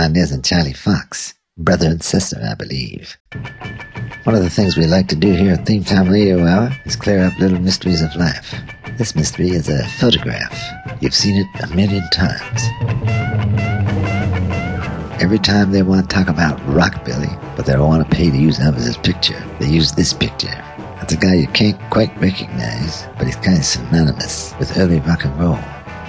Inez, 0.06 0.32
and 0.32 0.44
Charlie 0.44 0.74
Foxx. 0.74 1.34
Brother 1.58 1.88
and 1.88 2.02
sister, 2.02 2.38
I 2.44 2.56
believe. 2.56 3.18
One 4.24 4.36
of 4.36 4.44
the 4.44 4.50
things 4.50 4.78
we 4.78 4.86
like 4.86 5.08
to 5.10 5.16
do 5.16 5.34
here 5.34 5.54
at 5.54 5.66
Theme 5.66 5.84
Time 5.84 6.10
Radio 6.10 6.46
Hour 6.46 6.76
is 6.86 6.96
clear 6.96 7.24
up 7.24 7.38
little 7.40 7.60
mysteries 7.60 8.02
of 8.02 8.16
life. 8.16 8.56
This 8.98 9.16
mystery 9.16 9.50
is 9.50 9.70
a 9.70 9.88
photograph. 10.00 10.58
You've 11.02 11.14
seen 11.14 11.36
it 11.36 11.64
a 11.64 11.76
million 11.76 12.04
times. 12.10 12.62
Every 15.22 15.40
time 15.40 15.72
they 15.72 15.84
want 15.84 16.10
to 16.10 16.16
talk 16.16 16.30
about 16.30 16.60
Rockabilly, 16.62 17.56
but 17.56 17.66
they 17.66 17.74
don't 17.74 17.88
want 17.88 18.10
to 18.10 18.16
pay 18.16 18.32
to 18.32 18.38
use 18.38 18.60
Elvis's 18.60 18.98
picture, 18.98 19.40
they 19.60 19.68
use 19.68 19.92
this 19.92 20.14
picture. 20.14 20.64
It's 21.02 21.14
a 21.14 21.18
guy 21.18 21.36
you 21.36 21.48
can't 21.48 21.80
quite 21.92 22.16
recognize, 22.18 23.08
but 23.18 23.28
he's 23.28 23.36
kind 23.36 23.58
of 23.58 23.66
synonymous 23.66 24.56
with 24.58 24.78
early 24.78 25.00
rock 25.02 25.26
and 25.26 25.40
roll. 25.40 25.60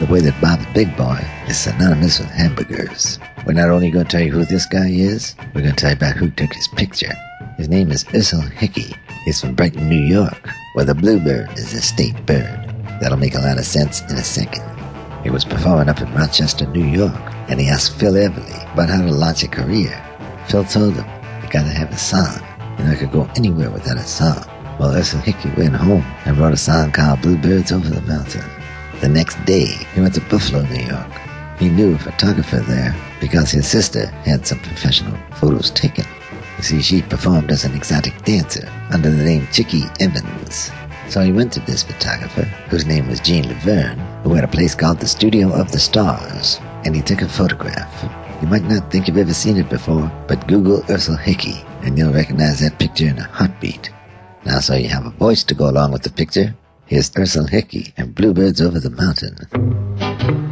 The 0.00 0.07
way 0.07 0.20
that 0.20 0.40
Bob's 0.40 0.66
Big 0.74 0.96
Boy 0.96 1.20
is 1.46 1.59
synonymous 1.59 2.18
with 2.18 2.31
hamburgers. 2.31 3.18
We're 3.46 3.52
not 3.52 3.70
only 3.70 3.90
going 3.90 4.07
to 4.07 4.11
tell 4.11 4.20
you 4.24 4.33
who 4.33 4.44
this 4.44 4.66
guy 4.66 4.88
is, 4.88 5.37
we're 5.55 5.62
going 5.62 5.74
to 5.74 5.81
tell 5.81 5.90
you 5.90 5.96
about 5.96 6.16
who 6.16 6.31
took 6.31 6.52
his 6.52 6.66
picture. 6.68 7.12
His 7.57 7.68
name 7.68 7.92
is 7.92 8.05
Ersel 8.05 8.50
Hickey. 8.50 8.94
He's 9.24 9.40
from 9.40 9.55
Brighton, 9.55 9.88
New 9.88 10.00
York, 10.00 10.48
where 10.74 10.85
the 10.85 10.94
bluebird 10.94 11.57
is 11.59 11.72
a 11.74 11.83
state 11.83 12.16
bird. 12.26 12.59
That'll 13.00 13.18
make 13.18 13.35
a 13.35 13.40
lot 13.40 13.59
of 13.59 13.64
sense 13.64 14.00
in 14.02 14.16
a 14.16 14.24
second. 14.24 14.64
He 15.22 15.31
was 15.31 15.44
performing 15.44 15.88
up 15.88 16.00
in 16.00 16.12
Rochester, 16.14 16.66
New 16.66 16.87
York, 16.87 17.20
and 17.48 17.61
he 17.61 17.68
asked 17.68 17.98
Phil 18.00 18.14
Everly 18.14 18.72
about 18.72 18.88
how 18.88 19.02
to 19.02 19.12
launch 19.12 19.44
a 19.44 19.48
career. 19.48 20.02
Phil 20.48 20.64
told 20.64 20.94
him, 20.94 21.07
you 21.44 21.50
gotta 21.50 21.68
have 21.68 21.92
a 21.92 21.98
song. 21.98 22.42
You're 22.78 22.88
not 22.88 22.98
gonna 22.98 23.12
go 23.12 23.31
anywhere 23.37 23.70
without 23.70 23.98
a 23.98 24.02
song. 24.02 24.44
Well, 24.81 24.94
Ersel 24.94 25.20
Hickey 25.20 25.50
went 25.50 25.76
home 25.76 26.05
and 26.24 26.38
wrote 26.38 26.55
a 26.55 26.57
song 26.57 26.90
called 26.90 27.20
Bluebirds 27.20 27.70
Over 27.70 27.88
the 27.88 28.00
Mountain. 28.02 28.62
The 29.02 29.08
next 29.08 29.44
day, 29.44 29.66
he 29.94 30.00
went 30.00 30.14
to 30.14 30.20
Buffalo, 30.30 30.62
New 30.62 30.86
York. 30.86 31.10
He 31.58 31.68
knew 31.68 31.96
a 31.96 31.98
photographer 31.98 32.60
there 32.60 32.94
because 33.20 33.50
his 33.50 33.66
sister 33.66 34.06
had 34.24 34.46
some 34.46 34.60
professional 34.60 35.18
photos 35.32 35.70
taken. 35.72 36.04
You 36.56 36.62
see, 36.62 36.82
she 36.82 37.02
performed 37.02 37.50
as 37.50 37.64
an 37.64 37.74
exotic 37.74 38.14
dancer 38.22 38.70
under 38.92 39.10
the 39.10 39.24
name 39.24 39.48
Chicky 39.50 39.82
Evans. 39.98 40.70
So 41.08 41.20
he 41.20 41.32
went 41.32 41.52
to 41.54 41.60
this 41.66 41.82
photographer, 41.82 42.44
whose 42.70 42.86
name 42.86 43.08
was 43.08 43.18
Jean 43.18 43.48
Laverne, 43.48 43.98
who 44.22 44.34
had 44.34 44.44
a 44.44 44.48
place 44.56 44.76
called 44.76 45.00
the 45.00 45.08
Studio 45.08 45.52
of 45.52 45.72
the 45.72 45.80
Stars, 45.80 46.60
and 46.84 46.94
he 46.94 47.02
took 47.02 47.22
a 47.22 47.28
photograph. 47.28 48.08
You 48.40 48.46
might 48.46 48.62
not 48.62 48.88
think 48.92 49.08
you've 49.08 49.18
ever 49.18 49.34
seen 49.34 49.56
it 49.56 49.68
before, 49.68 50.12
but 50.28 50.46
Google 50.46 50.82
Ersel 50.82 51.18
Hickey, 51.18 51.64
and 51.82 51.98
you'll 51.98 52.12
recognize 52.12 52.60
that 52.60 52.78
picture 52.78 53.08
in 53.08 53.18
a 53.18 53.24
heartbeat. 53.24 53.90
Now, 54.46 54.60
so 54.60 54.74
you 54.74 54.88
have 54.90 55.06
a 55.06 55.10
voice 55.10 55.42
to 55.42 55.56
go 55.56 55.68
along 55.68 55.90
with 55.90 56.02
the 56.02 56.10
picture. 56.10 56.54
Here's 56.92 57.09
Ersel 57.12 57.48
Hickey 57.48 57.94
and 57.96 58.14
Bluebirds 58.14 58.61
Over 58.61 58.78
the 58.78 58.90
Mountain. 58.90 60.51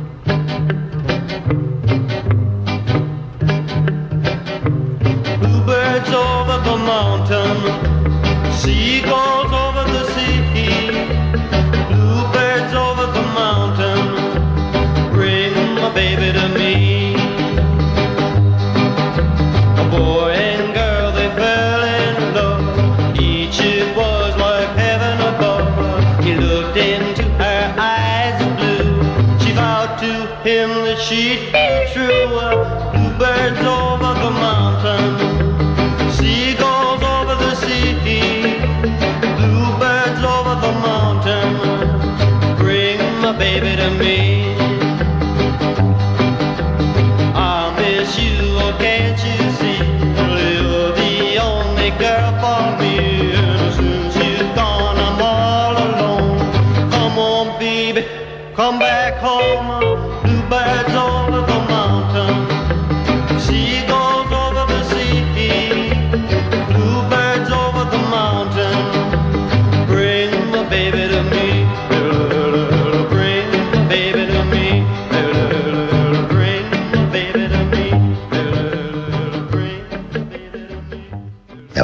Baby 43.41 43.75
to 43.75 43.91
me. 43.93 44.30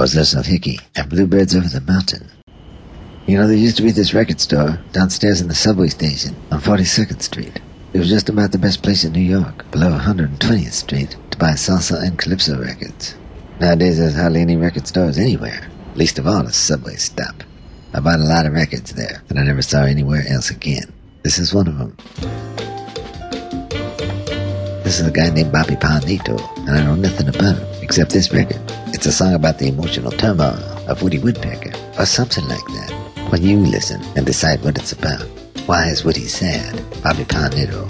Was 0.07 0.15
Ersel 0.15 0.47
Hickey 0.47 0.79
and 0.95 1.11
Bluebirds 1.11 1.57
Over 1.57 1.67
the 1.67 1.81
Mountain. 1.81 2.31
You 3.27 3.37
know, 3.37 3.49
there 3.49 3.57
used 3.57 3.77
to 3.79 3.83
be 3.83 3.91
this 3.91 4.15
record 4.15 4.41
store 4.41 4.79
downstairs 4.93 5.41
in 5.41 5.49
the 5.49 5.55
subway 5.57 5.89
station 5.89 6.37
on 6.53 6.61
42nd 6.61 7.21
Street. 7.21 7.61
It 7.93 7.99
was 7.99 8.09
just 8.09 8.29
about 8.29 8.53
the 8.53 8.59
best 8.59 8.85
place 8.85 9.03
in 9.03 9.11
New 9.11 9.19
York, 9.19 9.69
below 9.73 9.99
120th 9.99 10.71
Street, 10.71 11.17
to 11.33 11.39
buy 11.39 11.55
salsa 11.55 12.01
and 12.07 12.17
calypso 12.17 12.57
records. 12.57 13.17
Nowadays, 13.59 13.99
there's 13.99 14.15
hardly 14.15 14.43
any 14.43 14.57
record 14.57 14.87
stores 14.87 15.19
anywhere, 15.19 15.69
least 15.97 16.21
of 16.21 16.29
all 16.29 16.47
a 16.47 16.53
subway 16.53 16.95
stop. 16.95 17.43
I 17.93 17.99
bought 17.99 18.21
a 18.21 18.23
lot 18.23 18.47
of 18.47 18.53
records 18.53 18.93
there 18.93 19.25
that 19.27 19.37
I 19.37 19.43
never 19.43 19.61
saw 19.61 19.83
anywhere 19.83 20.23
else 20.29 20.51
again. 20.51 20.93
This 21.25 21.41
is 21.41 21.53
one 21.53 21.67
of 21.67 21.79
them. 21.79 21.97
This 24.85 25.01
is 25.01 25.09
a 25.09 25.11
guy 25.11 25.31
named 25.31 25.51
Bobby 25.51 25.75
Palmito, 25.75 26.39
and 26.59 26.71
I 26.71 26.85
know 26.85 26.95
nothing 26.95 27.27
about 27.27 27.59
him 27.59 27.83
except 27.83 28.13
this 28.13 28.33
record. 28.33 28.61
It's 28.97 29.05
a 29.05 29.13
song 29.13 29.35
about 29.35 29.59
the 29.59 29.69
emotional 29.69 30.11
turmoil 30.11 30.57
of 30.89 31.03
Woody 31.03 31.19
Woodpecker, 31.19 31.71
or 31.99 32.07
something 32.07 32.49
like 32.49 32.65
that. 32.65 33.29
When 33.31 33.43
you 33.43 33.59
listen 33.59 34.03
and 34.17 34.25
decide 34.25 34.65
what 34.65 34.79
it's 34.79 34.93
about. 34.93 35.21
Why 35.67 35.89
is 35.89 36.03
Woody 36.03 36.25
sad? 36.25 36.73
Bobby 37.03 37.25
Palmito. 37.25 37.86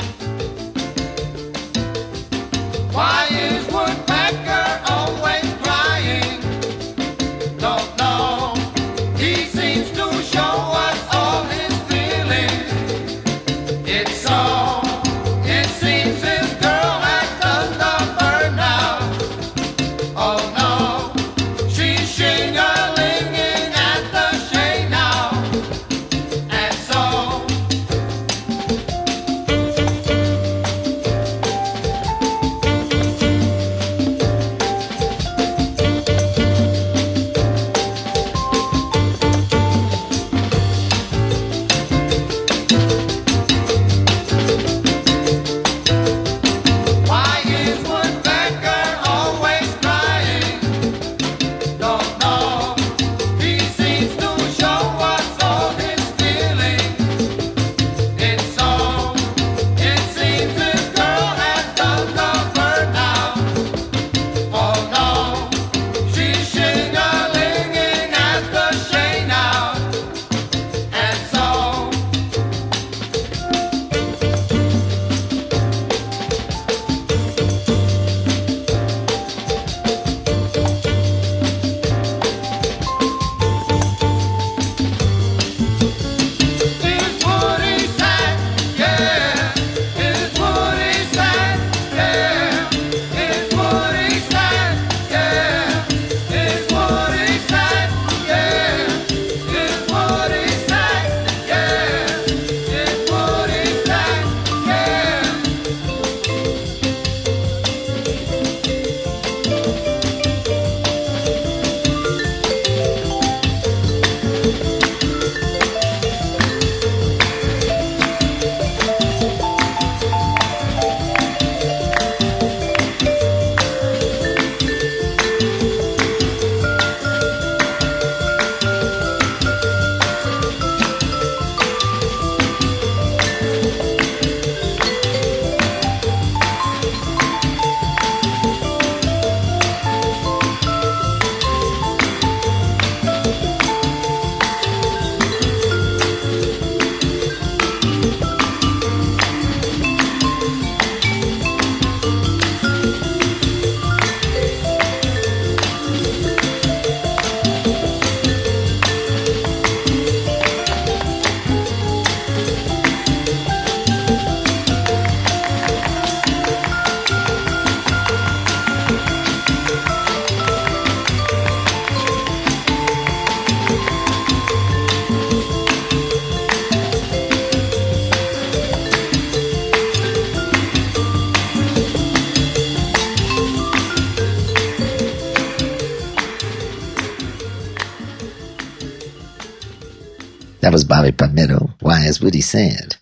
Sad? 192.46 192.94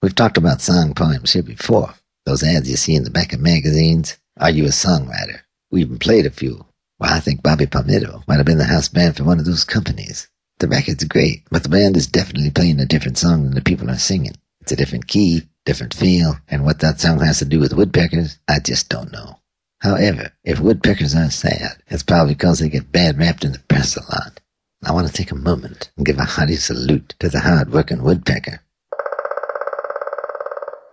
We've 0.00 0.14
talked 0.14 0.36
about 0.36 0.60
song 0.60 0.94
poems 0.94 1.32
here 1.32 1.42
before. 1.42 1.94
Those 2.26 2.44
ads 2.44 2.70
you 2.70 2.76
see 2.76 2.94
in 2.94 3.02
the 3.02 3.10
back 3.10 3.32
of 3.32 3.40
magazines. 3.40 4.16
Are 4.38 4.50
you 4.50 4.66
a 4.66 4.68
songwriter? 4.68 5.40
We 5.72 5.80
even 5.80 5.98
played 5.98 6.26
a 6.26 6.30
few. 6.30 6.64
Well, 7.00 7.12
I 7.12 7.18
think 7.18 7.42
Bobby 7.42 7.66
Palmetto 7.66 8.22
might 8.28 8.36
have 8.36 8.46
been 8.46 8.58
the 8.58 8.64
house 8.66 8.88
band 8.88 9.16
for 9.16 9.24
one 9.24 9.40
of 9.40 9.46
those 9.46 9.64
companies. 9.64 10.28
The 10.60 10.68
record's 10.68 11.02
great, 11.02 11.42
but 11.50 11.64
the 11.64 11.68
band 11.68 11.96
is 11.96 12.06
definitely 12.06 12.52
playing 12.52 12.78
a 12.78 12.86
different 12.86 13.18
song 13.18 13.42
than 13.42 13.54
the 13.54 13.62
people 13.62 13.90
are 13.90 13.98
singing. 13.98 14.36
It's 14.60 14.70
a 14.70 14.76
different 14.76 15.08
key, 15.08 15.48
different 15.64 15.92
feel, 15.92 16.36
and 16.46 16.64
what 16.64 16.78
that 16.78 17.00
song 17.00 17.18
has 17.18 17.40
to 17.40 17.44
do 17.44 17.58
with 17.58 17.72
woodpeckers, 17.72 18.38
I 18.46 18.60
just 18.60 18.88
don't 18.88 19.10
know. 19.10 19.40
However, 19.80 20.30
if 20.44 20.60
woodpeckers 20.60 21.16
are 21.16 21.30
sad, 21.30 21.82
it's 21.88 22.04
probably 22.04 22.34
because 22.34 22.60
they 22.60 22.68
get 22.68 22.92
bad 22.92 23.18
rapped 23.18 23.44
in 23.44 23.50
the 23.50 23.58
press 23.58 23.96
a 23.96 24.02
lot. 24.02 24.38
I 24.84 24.92
want 24.92 25.08
to 25.08 25.12
take 25.12 25.32
a 25.32 25.36
moment 25.36 25.90
and 25.96 26.06
give 26.06 26.18
a 26.18 26.24
hearty 26.24 26.54
salute 26.54 27.16
to 27.18 27.28
the 27.28 27.40
hard-working 27.40 28.04
woodpecker. 28.04 28.60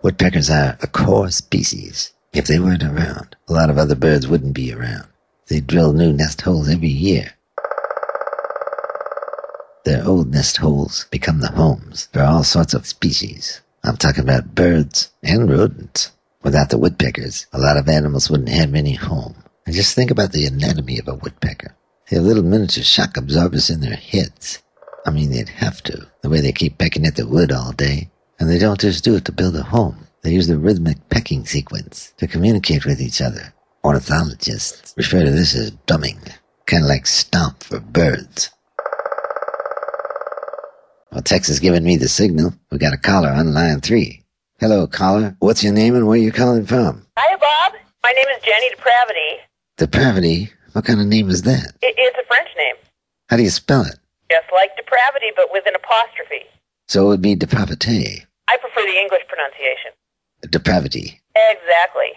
Woodpeckers 0.02 0.50
are 0.50 0.76
a 0.82 0.88
core 0.88 1.30
species. 1.30 2.12
If 2.32 2.48
they 2.48 2.58
weren't 2.58 2.82
around, 2.82 3.36
a 3.48 3.52
lot 3.52 3.70
of 3.70 3.78
other 3.78 3.94
birds 3.94 4.26
wouldn't 4.26 4.54
be 4.54 4.72
around. 4.72 5.06
They 5.46 5.60
drill 5.60 5.92
new 5.92 6.12
nest 6.12 6.40
holes 6.40 6.68
every 6.68 6.88
year. 6.88 7.34
Their 9.84 10.04
old 10.04 10.32
nest 10.32 10.56
holes 10.56 11.06
become 11.12 11.38
the 11.38 11.52
homes 11.52 12.08
for 12.12 12.22
all 12.22 12.42
sorts 12.42 12.74
of 12.74 12.84
species. 12.84 13.60
I'm 13.84 13.96
talking 13.96 14.24
about 14.24 14.56
birds 14.56 15.10
and 15.22 15.48
rodents. 15.48 16.10
Without 16.42 16.70
the 16.70 16.78
woodpeckers, 16.78 17.46
a 17.52 17.58
lot 17.60 17.76
of 17.76 17.88
animals 17.88 18.28
wouldn't 18.28 18.48
have 18.48 18.74
any 18.74 18.94
home. 18.94 19.36
And 19.66 19.74
just 19.74 19.94
think 19.94 20.10
about 20.10 20.32
the 20.32 20.46
anatomy 20.46 20.98
of 20.98 21.06
a 21.06 21.14
woodpecker. 21.14 21.76
They 22.10 22.16
have 22.16 22.24
little 22.24 22.42
miniature 22.42 22.82
shock 22.82 23.16
absorbers 23.16 23.70
in 23.70 23.80
their 23.80 23.94
heads. 23.94 24.60
I 25.06 25.10
mean, 25.10 25.30
they'd 25.30 25.48
have 25.48 25.80
to, 25.84 26.08
the 26.22 26.28
way 26.28 26.40
they 26.40 26.52
keep 26.52 26.78
pecking 26.78 27.06
at 27.06 27.14
the 27.14 27.26
wood 27.26 27.52
all 27.52 27.72
day. 27.72 28.10
And 28.42 28.50
they 28.50 28.58
don't 28.58 28.80
just 28.80 29.04
do 29.04 29.14
it 29.14 29.24
to 29.26 29.30
build 29.32 29.54
a 29.54 29.62
home. 29.62 30.08
They 30.22 30.32
use 30.32 30.48
the 30.48 30.58
rhythmic 30.58 31.08
pecking 31.10 31.46
sequence 31.46 32.12
to 32.16 32.26
communicate 32.26 32.84
with 32.84 33.00
each 33.00 33.20
other. 33.20 33.54
Ornithologists 33.84 34.92
refer 34.96 35.22
to 35.22 35.30
this 35.30 35.54
as 35.54 35.70
drumming, 35.86 36.18
kind 36.66 36.82
of 36.82 36.88
like 36.88 37.06
stomp 37.06 37.62
for 37.62 37.78
birds. 37.78 38.50
Well, 41.12 41.22
Tex 41.22 41.46
has 41.46 41.60
given 41.60 41.84
me 41.84 41.96
the 41.96 42.08
signal. 42.08 42.52
We 42.72 42.78
got 42.78 42.92
a 42.92 42.96
caller 42.96 43.28
on 43.28 43.54
line 43.54 43.80
three. 43.80 44.24
Hello, 44.58 44.88
caller. 44.88 45.36
What's 45.38 45.62
your 45.62 45.72
name 45.72 45.94
and 45.94 46.08
where 46.08 46.18
are 46.18 46.22
you 46.22 46.32
calling 46.32 46.66
from? 46.66 47.06
Hi, 47.16 47.36
Bob. 47.36 47.80
My 48.02 48.10
name 48.10 48.26
is 48.36 48.42
Jenny 48.42 48.70
Depravity. 48.70 49.38
Depravity? 49.76 50.50
What 50.72 50.84
kind 50.84 51.00
of 51.00 51.06
name 51.06 51.30
is 51.30 51.42
that? 51.42 51.74
It, 51.80 51.94
it's 51.96 52.18
a 52.18 52.26
French 52.26 52.48
name, 52.56 52.74
How 53.28 53.36
do 53.36 53.44
you 53.44 53.50
spell 53.50 53.82
it? 53.82 53.94
just 54.28 54.46
like 54.52 54.76
depravity, 54.76 55.26
but 55.36 55.46
with 55.52 55.62
an 55.68 55.74
apostrophe. 55.76 56.44
So 56.88 57.04
it 57.04 57.08
would 57.08 57.22
be 57.22 57.36
depravite. 57.36 58.26
I 58.48 58.56
prefer 58.58 58.82
the 58.82 58.98
English 58.98 59.22
pronunciation. 59.28 59.92
Depravity. 60.48 61.20
Exactly. 61.34 62.12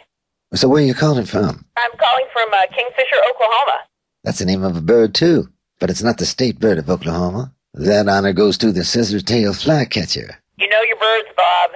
So 0.54 0.68
where 0.68 0.82
are 0.82 0.86
you 0.86 0.94
calling 0.94 1.26
from? 1.26 1.66
I'm 1.78 1.92
calling 1.98 2.26
from 2.34 2.50
uh, 2.54 2.68
Kingfisher, 2.74 3.18
Oklahoma. 3.30 3.84
That's 4.24 4.40
the 4.40 4.46
name 4.46 4.64
of 4.64 4.76
a 4.76 4.82
bird, 4.82 5.14
too. 5.14 5.50
But 5.80 5.90
it's 5.90 6.04
not 6.04 6.18
the 6.18 6.26
state 6.26 6.60
bird 6.60 6.78
of 6.78 6.90
Oklahoma. 6.90 7.54
That 7.74 8.08
honor 8.08 8.34
goes 8.34 8.58
to 8.60 8.72
the 8.72 8.84
scissor-tail 8.84 9.54
flycatcher. 9.54 10.40
You 10.58 10.70
know 10.70 10.82
your 10.82 10.96
birds, 10.98 11.28
Bob. 11.36 11.72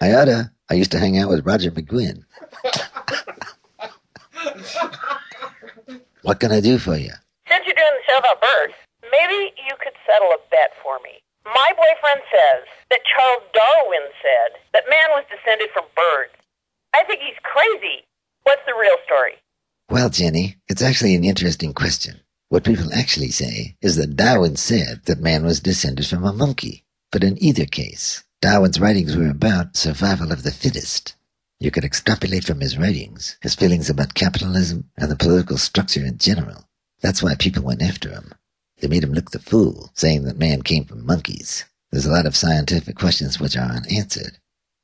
I 0.00 0.14
oughta. 0.14 0.50
I 0.70 0.74
used 0.74 0.92
to 0.92 0.98
hang 0.98 1.18
out 1.18 1.28
with 1.28 1.46
Roger 1.46 1.70
McGuinn. 1.70 2.24
what 6.22 6.40
can 6.40 6.50
I 6.52 6.60
do 6.60 6.78
for 6.78 6.96
you? 6.96 7.12
Since 7.46 7.66
you're 7.66 7.76
doing 7.76 7.86
the 7.92 8.04
show 8.08 8.18
about 8.18 8.40
birds, 8.40 8.74
maybe 9.02 9.52
you 9.68 9.74
could 9.82 9.92
settle 10.06 10.28
a 10.28 10.38
bet 10.50 10.72
for 10.82 10.98
me. 11.04 11.20
My 11.54 11.70
boyfriend 11.70 12.20
says 12.30 12.66
that 12.90 13.06
Charles 13.14 13.44
Darwin 13.54 14.10
said 14.20 14.60
that 14.72 14.90
man 14.90 15.08
was 15.10 15.24
descended 15.30 15.70
from 15.72 15.84
birds. 15.94 16.34
I 16.92 17.04
think 17.04 17.20
he's 17.20 17.38
crazy. 17.42 18.04
What's 18.42 18.66
the 18.66 18.74
real 18.74 18.96
story? 19.06 19.34
Well, 19.88 20.10
Jenny, 20.10 20.56
it's 20.68 20.82
actually 20.82 21.14
an 21.14 21.22
interesting 21.22 21.72
question. 21.72 22.20
What 22.48 22.64
people 22.64 22.92
actually 22.92 23.30
say 23.30 23.76
is 23.80 23.96
that 23.96 24.16
Darwin 24.16 24.56
said 24.56 25.02
that 25.04 25.20
man 25.20 25.44
was 25.44 25.60
descended 25.60 26.06
from 26.06 26.24
a 26.24 26.32
monkey. 26.32 26.84
But 27.12 27.22
in 27.22 27.42
either 27.42 27.66
case, 27.66 28.24
Darwin's 28.42 28.80
writings 28.80 29.16
were 29.16 29.30
about 29.30 29.76
survival 29.76 30.32
of 30.32 30.42
the 30.42 30.50
fittest. 30.50 31.14
You 31.60 31.70
could 31.70 31.84
extrapolate 31.84 32.44
from 32.44 32.60
his 32.60 32.76
writings 32.76 33.38
his 33.40 33.54
feelings 33.54 33.88
about 33.88 34.14
capitalism 34.14 34.90
and 34.96 35.10
the 35.10 35.16
political 35.16 35.56
structure 35.56 36.04
in 36.04 36.18
general. 36.18 36.68
That's 37.00 37.22
why 37.22 37.36
people 37.36 37.62
went 37.62 37.82
after 37.82 38.10
him. 38.10 38.34
They 38.84 38.90
made 38.90 39.02
him 39.02 39.14
look 39.14 39.30
the 39.30 39.38
fool, 39.38 39.90
saying 39.94 40.24
that 40.24 40.36
man 40.36 40.60
came 40.60 40.84
from 40.84 41.06
monkeys. 41.06 41.64
There's 41.90 42.04
a 42.04 42.10
lot 42.10 42.26
of 42.26 42.36
scientific 42.36 42.96
questions 42.96 43.40
which 43.40 43.56
are 43.56 43.70
unanswered. 43.70 44.36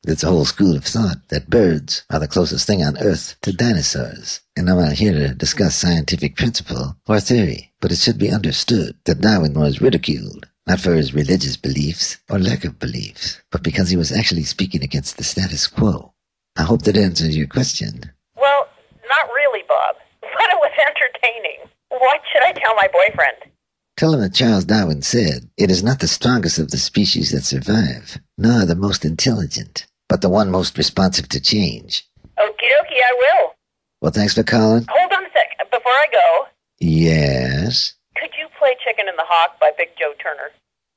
There's 0.05 0.24
a 0.24 0.28
whole 0.28 0.46
school 0.46 0.74
of 0.74 0.86
thought 0.86 1.28
that 1.28 1.51
birds 1.51 2.05
are 2.09 2.18
the 2.18 2.26
closest 2.26 2.66
thing 2.66 2.82
on 2.82 2.96
Earth 2.96 3.36
to 3.42 3.53
dinosaurs. 3.53 4.40
And 4.57 4.70
I'm 4.70 4.80
not 4.80 4.94
here 4.94 5.12
to 5.12 5.34
discuss 5.34 5.76
scientific 5.76 6.34
principle 6.34 6.96
or 7.07 7.20
theory, 7.20 7.74
but 7.82 7.92
it 7.92 7.98
should 7.98 8.16
be 8.16 8.30
understood 8.30 8.96
that 9.05 9.20
Darwin 9.20 9.53
was 9.53 9.82
ridiculed, 9.82 10.48
not 10.66 10.80
for 10.80 10.94
his 10.94 11.12
religious 11.12 11.59
beliefs 11.59 12.16
or 12.30 12.38
lack 12.38 12.64
of 12.64 12.78
beliefs, 12.78 13.42
but 13.53 13.62
because 13.62 13.90
he 13.90 13.98
was 13.98 14.11
actually 14.11 14.44
speaking 14.44 14.82
against 14.82 15.18
the 15.18 15.24
status 15.24 15.66
quo. 15.66 16.14
I 16.57 16.62
hope 16.62 16.84
that 16.84 16.96
answers 16.96 17.36
your 17.36 17.48
question. 17.48 18.12
Well, 18.34 18.66
not 19.11 19.28
really, 19.28 19.62
Bob, 19.68 19.96
but 20.22 20.30
it 20.30 20.57
was 20.57 20.72
entertaining. 20.88 21.68
What 21.90 22.22
should 22.32 22.44
I 22.44 22.53
tell 22.53 22.74
my 22.76 22.88
boyfriend? 22.90 23.53
Tell 24.01 24.14
him 24.14 24.20
that 24.22 24.32
Charles 24.32 24.64
Darwin 24.64 25.03
said, 25.03 25.51
it 25.59 25.70
is 25.70 25.82
not 25.82 26.01
the 26.01 26.09
strongest 26.09 26.59
of 26.59 26.70
the 26.70 26.78
species 26.78 27.32
that 27.32 27.42
survive, 27.42 28.18
nor 28.38 28.64
the 28.64 28.74
most 28.74 29.05
intelligent, 29.05 29.86
but 30.09 30.22
the 30.22 30.30
one 30.30 30.51
most 30.51 30.78
responsive 30.78 31.28
to 31.28 31.38
change. 31.38 32.09
Okie 32.38 32.48
dokie, 32.48 32.96
I 32.96 33.12
will. 33.18 33.53
Well, 34.01 34.11
thanks 34.11 34.32
for 34.32 34.42
calling. 34.42 34.86
Hold 34.88 35.12
on 35.12 35.26
a 35.26 35.28
sec. 35.34 35.70
Before 35.70 35.92
I 35.92 36.07
go, 36.11 36.46
Yes. 36.78 37.92
could 38.16 38.30
you 38.38 38.48
play 38.59 38.74
Chicken 38.82 39.05
and 39.07 39.18
the 39.18 39.26
Hawk 39.26 39.61
by 39.61 39.70
Big 39.76 39.88
Joe 39.98 40.14
Turner? 40.22 40.51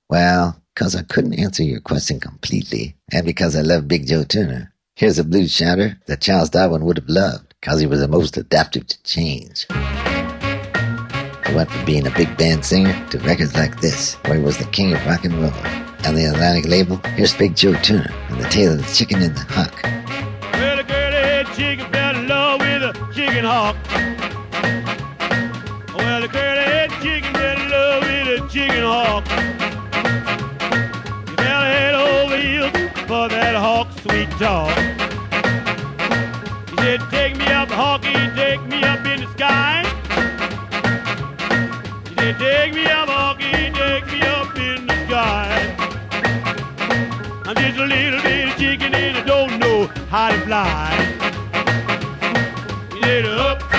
Well, 0.10 0.62
because 0.74 0.96
I 0.96 1.02
couldn't 1.04 1.38
answer 1.38 1.62
your 1.62 1.82
question 1.82 2.22
completely, 2.22 2.96
and 3.12 3.26
because 3.26 3.54
I 3.58 3.64
love 3.64 3.90
Big 3.90 4.08
Joe 4.08 4.24
Turner, 4.24 4.74
here's 4.96 5.20
a 5.20 5.26
blues 5.26 5.54
shouter 5.54 6.00
that 6.06 6.22
Charles 6.22 6.52
Darwin 6.52 6.86
would 6.86 7.00
have 7.00 7.10
loved, 7.10 7.54
because 7.60 7.82
he 7.82 7.86
was 7.86 8.00
the 8.00 8.08
most 8.08 8.38
adaptive 8.38 8.88
to 8.88 9.04
change. 9.04 9.68
Went 11.54 11.70
from 11.70 11.86
being 11.86 12.08
a 12.08 12.10
big 12.10 12.36
band 12.36 12.66
singer 12.66 12.94
to 13.12 13.20
records 13.20 13.54
like 13.54 13.80
this, 13.80 14.16
where 14.26 14.38
he 14.38 14.44
was 14.44 14.58
the 14.58 14.66
king 14.66 14.92
of 14.92 15.06
rock 15.06 15.24
and 15.24 15.36
roll. 15.36 15.54
On 16.04 16.16
the 16.16 16.26
Atlantic 16.26 16.66
label, 16.66 16.98
here's 17.16 17.36
Big 17.36 17.56
Joe 17.56 17.76
Turner 17.76 18.12
and 18.30 18.42
the 18.42 18.50
tale 18.50 18.72
of 18.74 18.80
the 18.80 18.92
chicken 18.92 19.22
and 19.22 19.36
the 19.36 19.42
hawk. 19.54 19.84
Well, 20.54 20.80
a 20.80 20.84
girl 20.84 21.54
chicken 21.54 21.86
fell 21.92 22.16
in 22.16 22.28
love 22.28 22.60
with 22.60 22.82
a 22.82 22.94
chicken 23.14 23.46
hawk. 23.46 23.76
Well, 25.96 26.24
a 26.24 26.28
girl 26.28 26.88
chicken 27.04 27.34
fell 27.36 27.62
in 27.62 27.70
love 27.70 28.02
with 28.02 28.42
a 28.42 28.48
chicken 28.50 28.82
hawk. 28.82 29.26
She 31.30 31.36
fell 31.36 31.62
head 31.62 31.94
over 31.94 32.38
heels 32.38 32.72
for 33.08 33.30
that 33.30 33.56
hawk 33.56 33.92
sweet 34.02 34.30
talk. 34.42 34.76
She 36.70 36.76
said, 36.78 37.02
Take 37.12 37.38
me 37.38 37.46
up, 37.46 37.70
hawky, 37.70 38.14
take 38.36 38.62
me 38.64 38.84
up 38.84 39.06
in 39.06 39.22
the 39.22 39.32
sky. 39.34 39.83
She 42.24 42.32
Take 42.36 42.74
me 42.74 42.86
up, 42.86 43.10
hawky, 43.10 43.52
take 43.52 44.06
me 44.08 44.22
up 44.22 44.56
in 44.56 44.88
the 44.88 44.96
sky. 45.08 45.76
I'm 47.46 47.54
just 47.54 47.78
a 47.78 47.86
little 47.86 48.22
bitty 48.22 48.54
chicken 48.58 48.96
and 48.96 49.18
I 49.18 49.24
don't 49.26 49.60
know 49.60 49.88
how 50.10 50.30
to 50.30 50.40
fly. 50.46 50.94
Up, 53.04 53.62
up 53.62 53.73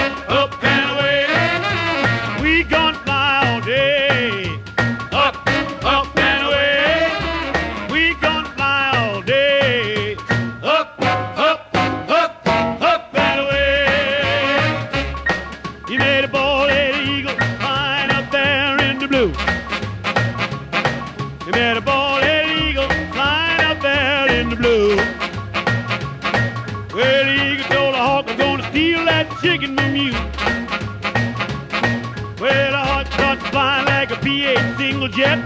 P-8 35.09 35.13
single 35.13 35.19
jet. 35.19 35.39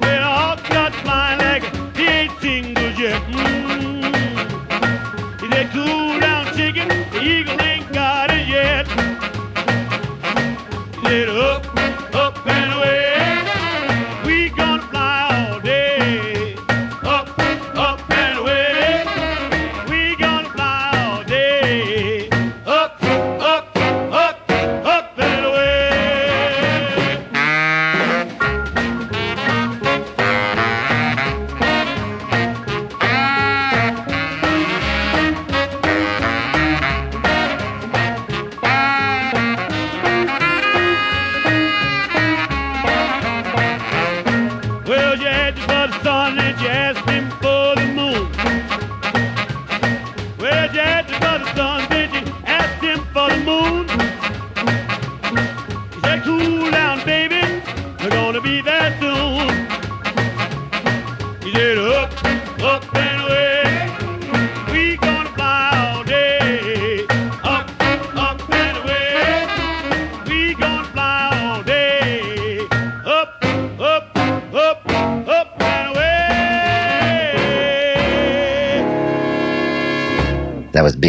Well, 0.00 0.22
hawk 0.22 0.66
starts 0.66 0.96
flying 0.96 1.38
like 1.38 1.62
a 1.62 1.70
P-8 1.94 2.40
single 2.40 2.92
jet. 2.92 3.22
Mm. 3.32 4.14
He 5.40 5.48
said, 5.50 5.70
cool 5.72 6.20
down, 6.20 6.46
chicken, 6.56 6.88
the 6.88 7.22
eagle 7.22 7.67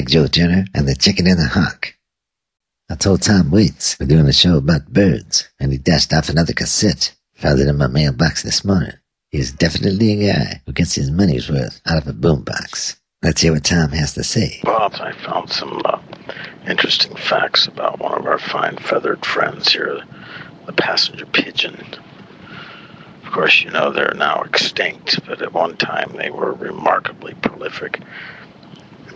Joe 0.09 0.25
Turner 0.25 0.65
and 0.73 0.87
the 0.87 0.95
Chicken 0.95 1.27
and 1.27 1.37
the 1.37 1.45
Hawk. 1.45 1.93
I 2.89 2.95
told 2.95 3.21
Tom 3.21 3.51
Waits 3.51 3.95
we're 3.99 4.07
doing 4.07 4.25
a 4.25 4.33
show 4.33 4.57
about 4.57 4.91
birds, 4.91 5.47
and 5.59 5.71
he 5.71 5.77
dashed 5.77 6.11
off 6.11 6.29
another 6.29 6.53
cassette. 6.53 7.15
Found 7.35 7.59
it 7.59 7.67
in 7.67 7.77
my 7.77 7.85
mailbox 7.85 8.41
this 8.41 8.65
morning. 8.65 8.93
He's 9.29 9.51
definitely 9.51 10.27
a 10.27 10.33
guy 10.33 10.61
who 10.65 10.73
gets 10.73 10.95
his 10.95 11.11
money's 11.11 11.47
worth 11.47 11.79
out 11.85 11.99
of 11.99 12.07
a 12.07 12.13
boombox. 12.13 12.97
Let's 13.21 13.41
hear 13.41 13.53
what 13.53 13.65
Tom 13.65 13.91
has 13.91 14.15
to 14.15 14.23
say. 14.23 14.61
Bob, 14.63 14.95
I 14.95 15.11
found 15.11 15.51
some 15.51 15.79
uh, 15.85 15.99
interesting 16.67 17.15
facts 17.15 17.67
about 17.67 17.99
one 17.99 18.17
of 18.17 18.25
our 18.25 18.39
fine 18.39 18.77
feathered 18.77 19.23
friends 19.23 19.71
here, 19.71 20.01
the 20.65 20.73
passenger 20.73 21.27
pigeon. 21.27 21.79
Of 23.23 23.31
course, 23.31 23.61
you 23.61 23.69
know 23.69 23.91
they're 23.91 24.15
now 24.15 24.41
extinct, 24.41 25.19
but 25.27 25.43
at 25.43 25.53
one 25.53 25.77
time 25.77 26.15
they 26.17 26.31
were 26.31 26.53
remarkably 26.53 27.35
prolific. 27.35 28.01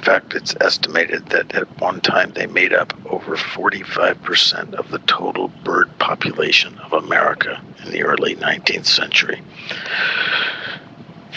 In 0.04 0.08
fact, 0.08 0.36
it's 0.36 0.54
estimated 0.60 1.28
that 1.28 1.56
at 1.56 1.80
one 1.80 2.02
time 2.02 2.34
they 2.34 2.46
made 2.46 2.74
up 2.74 2.94
over 3.10 3.38
45% 3.38 4.74
of 4.74 4.92
the 4.92 5.00
total 5.00 5.48
bird 5.64 5.98
population 5.98 6.78
of 6.80 6.92
America 6.92 7.62
in 7.86 7.92
the 7.94 8.04
early 8.04 8.36
19th 8.36 8.86
century. 8.86 9.42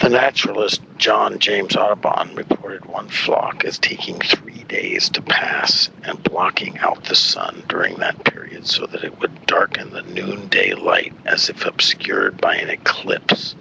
The 0.03 0.09
naturalist 0.09 0.83
John 0.99 1.39
James 1.39 1.77
Audubon 1.77 2.35
reported 2.35 2.87
one 2.87 3.07
flock 3.09 3.65
as 3.65 3.79
taking 3.79 4.19
three 4.19 4.65
days 4.65 5.09
to 5.11 5.23
pass 5.23 5.89
and 6.03 6.21
blocking 6.25 6.77
out 6.79 7.05
the 7.05 7.15
sun 7.15 7.63
during 7.69 7.99
that 7.99 8.25
period 8.25 8.67
so 8.67 8.87
that 8.87 9.05
it 9.05 9.21
would 9.21 9.47
darken 9.47 9.91
the 9.93 10.03
noonday 10.03 10.75
light 10.75 11.13
as 11.25 11.49
if 11.49 11.65
obscured 11.65 12.41
by 12.41 12.57
an 12.57 12.71
eclipse. 12.71 13.55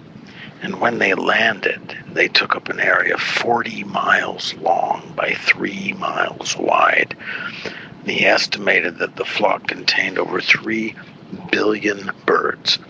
And 0.66 0.80
when 0.80 0.98
they 0.98 1.14
landed, 1.14 1.96
they 2.12 2.26
took 2.26 2.56
up 2.56 2.68
an 2.68 2.80
area 2.80 3.16
40 3.16 3.84
miles 3.84 4.52
long 4.54 5.12
by 5.14 5.34
3 5.34 5.92
miles 5.92 6.56
wide. 6.56 7.14
And 8.00 8.10
he 8.10 8.26
estimated 8.26 8.98
that 8.98 9.14
the 9.14 9.24
flock 9.24 9.68
contained 9.68 10.18
over 10.18 10.40
3 10.40 10.92
billion 11.52 12.10
birds, 12.26 12.80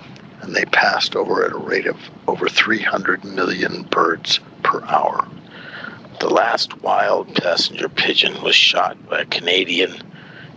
and 0.40 0.56
they 0.56 0.64
passed 0.64 1.14
over 1.14 1.44
at 1.44 1.52
a 1.52 1.58
rate 1.58 1.86
of 1.86 1.98
over 2.26 2.48
300 2.48 3.24
million 3.24 3.82
birds 3.82 4.40
per 4.62 4.82
hour. 4.86 5.28
The 6.20 6.30
last 6.30 6.80
wild 6.80 7.34
passenger 7.34 7.90
pigeon 7.90 8.42
was 8.42 8.56
shot 8.56 8.96
by 9.06 9.20
a 9.20 9.26
Canadian 9.26 10.00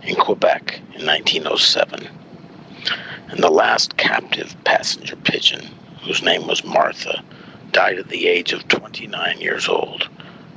in 0.04 0.14
Quebec 0.14 0.80
in 0.94 1.04
1907. 1.04 2.08
And 3.28 3.42
the 3.42 3.50
last 3.50 3.98
captive 3.98 4.56
passenger 4.64 5.16
pigeon, 5.16 5.68
whose 6.02 6.22
name 6.22 6.46
was 6.46 6.64
Martha, 6.64 7.22
died 7.72 7.98
at 7.98 8.08
the 8.08 8.26
age 8.26 8.52
of 8.52 8.66
29 8.68 9.40
years 9.40 9.68
old 9.68 10.08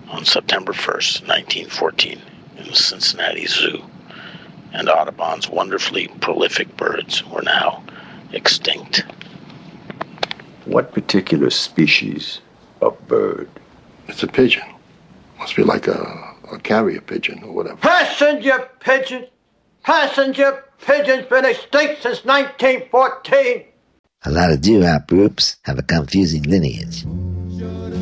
on 0.10 0.26
September 0.26 0.74
1st, 0.74 1.28
1914, 1.28 2.22
in 2.58 2.68
the 2.68 2.76
Cincinnati 2.76 3.46
Zoo. 3.46 3.84
And 4.72 4.90
Audubon's 4.90 5.50
wonderfully 5.50 6.08
prolific 6.22 6.76
birds 6.78 7.26
were 7.28 7.42
now 7.42 7.84
extinct. 8.32 9.04
What 10.66 10.94
particular 10.94 11.50
species 11.50 12.42
of 12.82 13.08
bird? 13.08 13.50
It's 14.08 14.24
a 14.24 14.28
pigeon. 14.28 14.64
Must 15.38 15.56
be 15.56 15.64
like 15.64 15.88
a, 15.88 16.36
a 16.52 16.60
carrier 16.60 17.02
pigeon 17.02 17.44
or 17.44 17.52
whatever. 17.52 17.78
Passenger 17.78 18.70
pigeon! 18.80 19.28
Passenger 19.84 20.64
pigeons 20.80 21.26
been 21.28 21.46
extinct 21.46 22.04
since 22.04 22.24
1914. 22.24 23.66
A 24.26 24.32
lot 24.32 24.52
of 24.52 24.62
doo-wop 24.62 25.08
groups 25.08 25.58
have 25.64 25.78
a 25.78 25.84
confusing 25.84 26.44
lineage. 26.44 27.04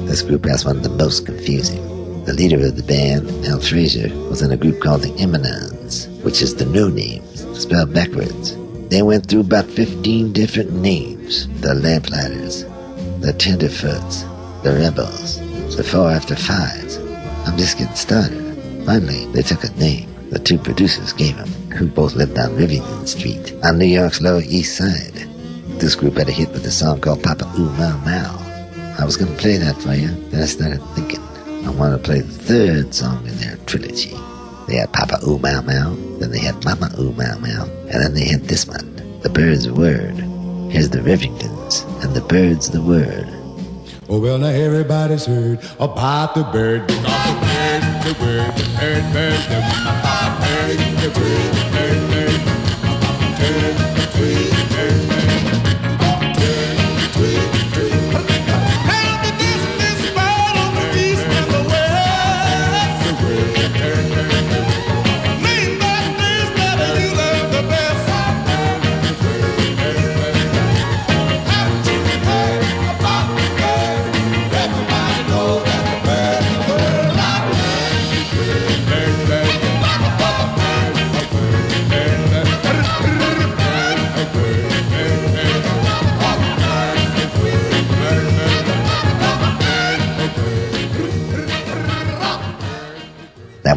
This 0.07 0.21
group 0.21 0.45
has 0.45 0.63
one 0.63 0.77
of 0.77 0.83
the 0.83 0.89
most 0.89 1.25
confusing. 1.25 1.81
The 2.25 2.33
leader 2.33 2.63
of 2.67 2.75
the 2.75 2.83
band, 2.83 3.27
Al 3.45 3.59
Frazier, 3.59 4.09
was 4.29 4.43
in 4.43 4.51
a 4.51 4.57
group 4.57 4.79
called 4.79 5.01
the 5.01 5.15
Eminons, 5.19 6.07
which 6.23 6.43
is 6.43 6.53
the 6.53 6.65
No 6.65 6.89
Names, 6.89 7.41
spelled 7.59 7.93
backwards. 7.93 8.55
They 8.89 9.01
went 9.01 9.25
through 9.25 9.41
about 9.41 9.65
15 9.65 10.31
different 10.31 10.71
names. 10.73 11.47
The 11.61 11.73
Lamplighters, 11.73 12.65
the 13.21 13.33
Tenderfoots, 13.33 14.21
the 14.61 14.73
Rebels, 14.73 15.39
the 15.75 15.83
Four 15.83 16.11
After 16.11 16.35
Fives. 16.35 16.97
I'm 17.47 17.57
just 17.57 17.79
getting 17.79 17.95
started. 17.95 18.85
Finally, 18.85 19.25
they 19.33 19.41
took 19.41 19.63
a 19.63 19.71
name 19.79 20.11
the 20.29 20.39
two 20.39 20.57
producers 20.57 21.11
gave 21.13 21.35
them, 21.35 21.49
who 21.71 21.87
both 21.87 22.15
lived 22.15 22.37
on 22.39 22.55
Rivington 22.55 23.05
Street, 23.05 23.53
on 23.65 23.77
New 23.77 23.85
York's 23.85 24.21
Lower 24.21 24.41
East 24.41 24.77
Side. 24.77 25.27
This 25.81 25.95
group 25.95 26.17
had 26.17 26.29
a 26.29 26.31
hit 26.31 26.51
with 26.51 26.63
a 26.67 26.69
song 26.69 27.01
called 27.01 27.23
Papa 27.23 27.51
Ooh 27.57 27.71
Mau 27.71 27.97
Mau. 28.05 28.37
I 28.99 29.03
was 29.03 29.17
going 29.17 29.31
to 29.31 29.37
play 29.41 29.57
that 29.57 29.81
for 29.81 29.95
you, 29.95 30.09
then 30.29 30.43
I 30.43 30.45
started 30.45 30.79
thinking 30.93 31.19
I 31.65 31.71
want 31.71 31.97
to 31.97 31.97
play 31.97 32.21
the 32.21 32.31
third 32.31 32.93
song 32.93 33.25
in 33.25 33.35
their 33.37 33.57
trilogy. 33.65 34.15
They 34.67 34.75
had 34.75 34.93
Papa 34.93 35.17
Ooh 35.27 35.39
Mau 35.39 35.59
Mau, 35.63 35.95
then 36.19 36.29
they 36.29 36.37
had 36.37 36.63
Mama 36.63 36.91
Ooh 36.99 37.13
Mau 37.13 37.35
Mau, 37.39 37.65
and 37.89 37.97
then 37.97 38.13
they 38.13 38.25
had 38.25 38.43
this 38.43 38.67
one, 38.67 38.93
The 39.23 39.29
Bird's 39.29 39.71
Word. 39.71 40.13
Here's 40.69 40.91
the 40.91 40.99
Rivingtons, 40.99 41.83
and 42.03 42.13
the 42.13 42.21
Bird's 42.21 42.69
the 42.69 42.83
Word. 42.83 43.25
Oh, 44.07 44.19
well, 44.19 44.37
now 44.37 44.49
everybody's 44.53 45.25
heard 45.25 45.65
about 45.79 46.35
the 46.35 46.43
bird. 46.43 46.87
The 46.89 46.93
bird, 46.93 47.81
the 48.05 48.13
bird, 48.21 48.53
the 48.53 48.69
bird, 48.77 49.01
bird, 49.17 49.41
the 49.49 49.57
bird, 49.65 50.77
the 51.01 51.09
bird, 51.09 51.09
the 51.09 51.09
bird, 51.09 52.11
bird. 52.11 52.11
Turn, 52.11 52.11
the 52.11 52.30
tree, 53.41 53.73
bird, 54.13 54.51
bird. 54.71 55.09
Turn, 55.73 56.00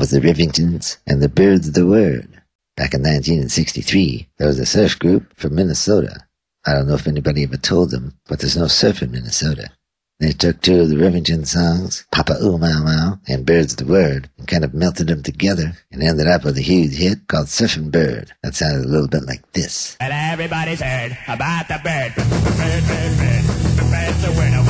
was 0.05 0.11
the 0.11 0.21
Rivingtons 0.21 0.99
and 1.07 1.23
the 1.23 1.31
Birds 1.31 1.69
of 1.69 1.73
the 1.73 1.87
Word. 1.87 2.29
Back 2.77 2.93
in 2.93 3.01
1963, 3.01 4.29
there 4.37 4.49
was 4.49 4.59
a 4.59 4.67
surf 4.67 4.99
group 4.99 5.35
from 5.35 5.55
Minnesota. 5.55 6.27
I 6.67 6.75
don't 6.75 6.89
know 6.89 6.95
if 6.97 7.07
anybody 7.07 7.43
ever 7.43 7.57
told 7.57 7.91
them, 7.91 8.13
but 8.29 8.39
there's 8.39 8.55
no 8.55 8.67
surf 8.67 9.01
in 9.01 9.13
Minnesota. 9.13 9.71
They 10.21 10.33
took 10.33 10.61
two 10.61 10.83
of 10.83 10.91
the 10.91 10.97
Rivington 10.97 11.47
songs, 11.47 12.05
Papa 12.13 12.37
Ooh 12.43 12.59
Mau 12.59 12.83
Mau 12.85 13.19
and 13.27 13.47
Birds 13.47 13.73
of 13.73 13.79
the 13.79 13.91
Word, 13.91 14.29
and 14.37 14.47
kind 14.47 14.63
of 14.63 14.75
melted 14.75 15.07
them 15.07 15.23
together 15.23 15.73
and 15.91 16.03
ended 16.03 16.27
up 16.27 16.45
with 16.45 16.59
a 16.59 16.61
huge 16.61 16.97
hit 16.97 17.27
called 17.27 17.47
Surfing 17.47 17.91
Bird. 17.91 18.31
That 18.43 18.55
sounded 18.55 18.85
a 18.85 18.89
little 18.89 19.09
bit 19.09 19.25
like 19.25 19.53
this. 19.53 19.97
Well, 20.01 20.11
everybody's 20.13 20.83
heard 20.83 21.17
about 21.29 21.69
the 21.69 21.81
bird. 21.83 22.15
Bird, 22.15 22.85
bird, 22.85 23.17
bird. 23.17 23.45
The 23.79 23.89
bird's 23.91 24.25
a 24.25 24.39
word. 24.39 24.64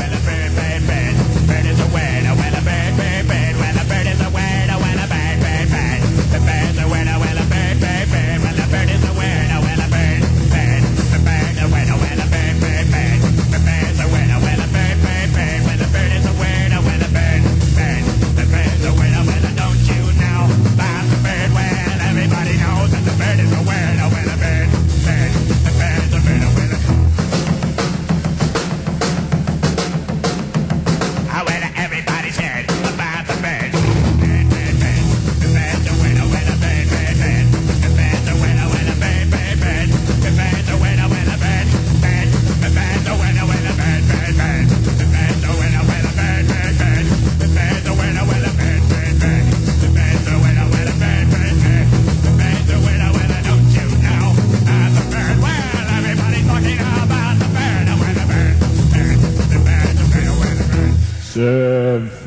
That 61.45 62.01
was 62.01 62.25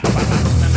Papa 0.00 0.67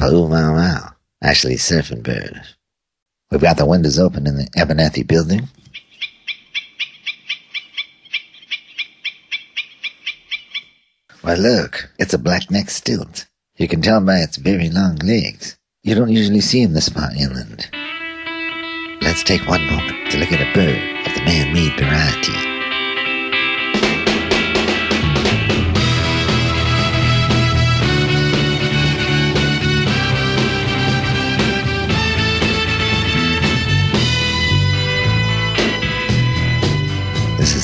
Ooh 0.00 0.28
Wow 0.28 0.54
Wow, 0.54 0.90
actually 1.22 1.56
Surfing 1.56 2.04
Bird. 2.04 2.40
We've 3.30 3.40
got 3.40 3.56
the 3.56 3.66
windows 3.66 3.98
open 3.98 4.28
in 4.28 4.36
the 4.36 4.44
Abernathy 4.56 5.04
building. 5.06 5.48
Why 11.22 11.34
look, 11.34 11.90
it's 11.98 12.14
a 12.14 12.18
black-necked 12.18 12.70
stilt. 12.70 13.26
You 13.56 13.66
can 13.66 13.82
tell 13.82 14.00
by 14.00 14.18
its 14.18 14.36
very 14.36 14.70
long 14.70 14.96
legs. 14.96 15.58
You 15.82 15.96
don't 15.96 16.12
usually 16.12 16.40
see 16.40 16.62
'em 16.62 16.74
this 16.74 16.88
far 16.88 17.10
inland. 17.12 17.68
Let's 19.02 19.24
take 19.24 19.46
one 19.48 19.66
moment 19.66 20.12
to 20.12 20.18
look 20.18 20.30
at 20.30 20.40
a 20.40 20.54
bird 20.54 21.06
of 21.06 21.14
the 21.14 21.22
man-made 21.24 21.76
variety. 21.76 22.57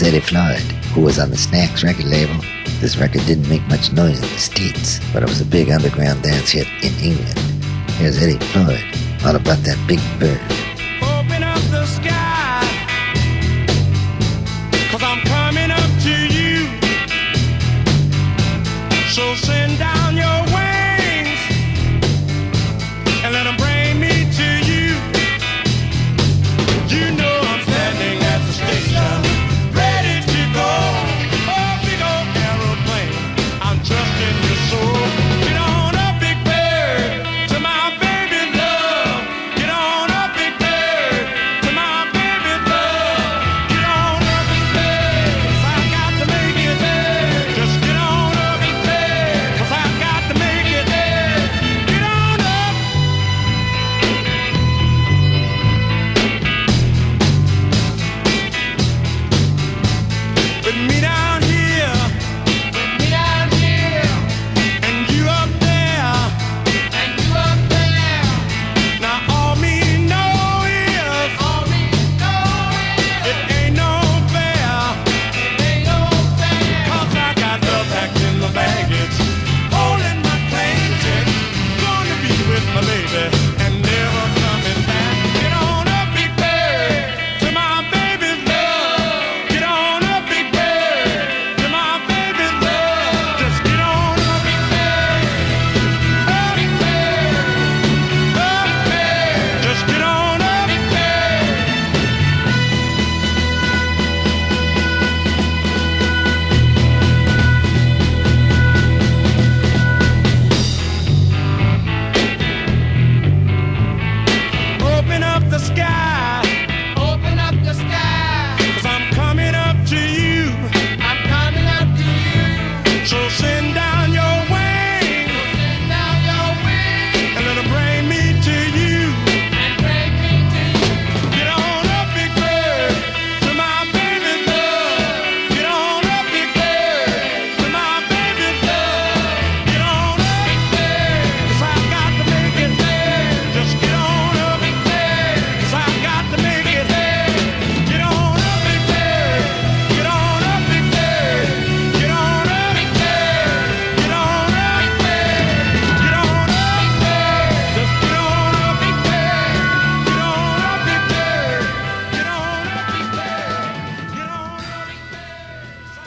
Eddie 0.05 0.21
Floyd, 0.21 0.61
who 0.93 1.01
was 1.01 1.19
on 1.19 1.31
the 1.31 1.37
Stax 1.37 1.83
record 1.83 2.05
label. 2.05 2.35
This 2.79 2.99
record 2.99 3.25
didn't 3.25 3.49
make 3.49 3.67
much 3.69 3.91
noise 3.91 4.23
in 4.23 4.29
the 4.29 4.39
States, 4.39 5.01
but 5.15 5.23
it 5.23 5.29
was 5.31 5.41
a 5.41 5.47
big 5.47 5.71
underground 5.71 6.23
dance 6.23 6.51
hit 6.51 6.67
in 6.83 6.93
England. 7.03 7.39
Here's 7.97 8.23
Eddie 8.23 8.39
Floyd, 8.53 8.85
all 9.25 9.35
about 9.35 9.65
that 9.65 9.83
big 9.89 10.01
bird. 10.21 10.64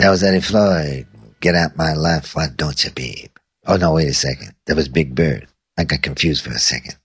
That 0.07 0.11
was 0.11 0.23
Eddie 0.23 0.39
Floyd. 0.39 1.05
Get 1.41 1.53
out 1.53 1.75
my 1.75 1.91
life, 1.91 2.33
why 2.33 2.47
don't 2.55 2.81
you, 2.81 2.91
babe? 2.91 3.29
Oh 3.65 3.75
no, 3.75 3.91
wait 3.91 4.07
a 4.07 4.13
second. 4.13 4.53
That 4.65 4.77
was 4.77 4.87
Big 4.87 5.13
Bird. 5.13 5.49
I 5.77 5.83
got 5.83 6.01
confused 6.01 6.45
for 6.45 6.51
a 6.51 6.59
second. 6.59 6.95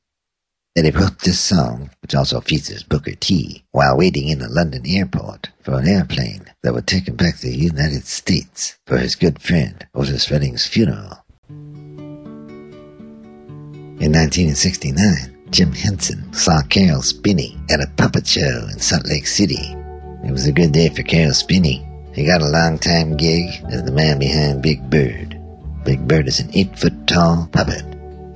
Eddie 0.76 0.92
wrote 0.92 1.18
this 1.18 1.40
song, 1.40 1.90
which 2.00 2.14
also 2.14 2.40
features 2.40 2.84
Booker 2.84 3.16
T, 3.16 3.64
while 3.72 3.98
waiting 3.98 4.28
in 4.28 4.40
a 4.40 4.46
London 4.46 4.84
airport 4.86 5.50
for 5.64 5.80
an 5.80 5.88
airplane 5.88 6.44
that 6.62 6.74
would 6.74 6.86
take 6.86 7.09
him 7.09 7.16
back 7.16 7.38
to 7.38 7.48
the 7.48 7.57
United 7.57 8.07
States 8.07 8.78
for 8.86 8.98
his 8.98 9.16
good 9.16 9.42
friend 9.42 9.84
Otis 9.96 10.30
Redding's 10.30 10.68
funeral. 10.68 11.24
In 13.98 14.12
1969, 14.12 15.48
Jim 15.50 15.72
Henson 15.72 16.32
saw 16.32 16.62
Caroll 16.68 17.03
Spinney 17.03 17.59
at 17.68 17.80
a 17.80 17.90
puppet 17.96 18.28
show 18.28 18.68
in 18.70 18.78
Salt 18.78 19.09
Lake 19.09 19.26
City. 19.26 19.74
It 20.24 20.30
was 20.30 20.46
a 20.46 20.53
good 20.53 20.70
day 20.70 20.88
for 20.88 21.03
Caroll 21.03 21.34
Spinney. 21.34 21.84
He 22.14 22.26
got 22.26 22.42
a 22.42 22.48
long 22.48 22.78
time 22.78 23.16
gig 23.16 23.48
as 23.70 23.84
the 23.84 23.92
man 23.92 24.18
behind 24.18 24.62
Big 24.62 24.90
Bird. 24.90 25.40
Big 25.84 26.06
Bird 26.06 26.28
is 26.28 26.40
an 26.40 26.50
eight 26.52 26.78
foot 26.78 27.06
tall 27.06 27.48
puppet. 27.52 27.84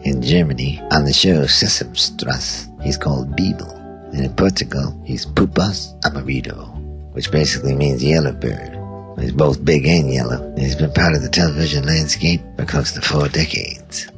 In 0.03 0.23
Germany, 0.23 0.81
on 0.93 1.05
the 1.05 1.13
show 1.13 1.43
Sesamstrasse, 1.43 2.69
he's 2.83 2.97
called 2.97 3.37
Beeble. 3.37 3.75
And 4.15 4.25
in 4.25 4.35
Portugal, 4.35 4.99
he's 5.05 5.27
Pupas 5.27 5.93
Amarillo, 6.07 6.65
which 7.13 7.31
basically 7.31 7.75
means 7.75 8.03
yellow 8.03 8.33
bird. 8.33 8.73
He's 9.21 9.33
both 9.33 9.63
big 9.63 9.85
and 9.87 10.11
yellow, 10.11 10.43
and 10.43 10.59
he's 10.59 10.77
been 10.77 10.93
part 10.93 11.15
of 11.15 11.23
the 11.23 11.29
television 11.29 11.85
landscape 11.85 12.41
for 12.57 12.65
close 12.65 12.93
to 12.93 13.03
four 13.03 13.29
decades. 13.29 14.09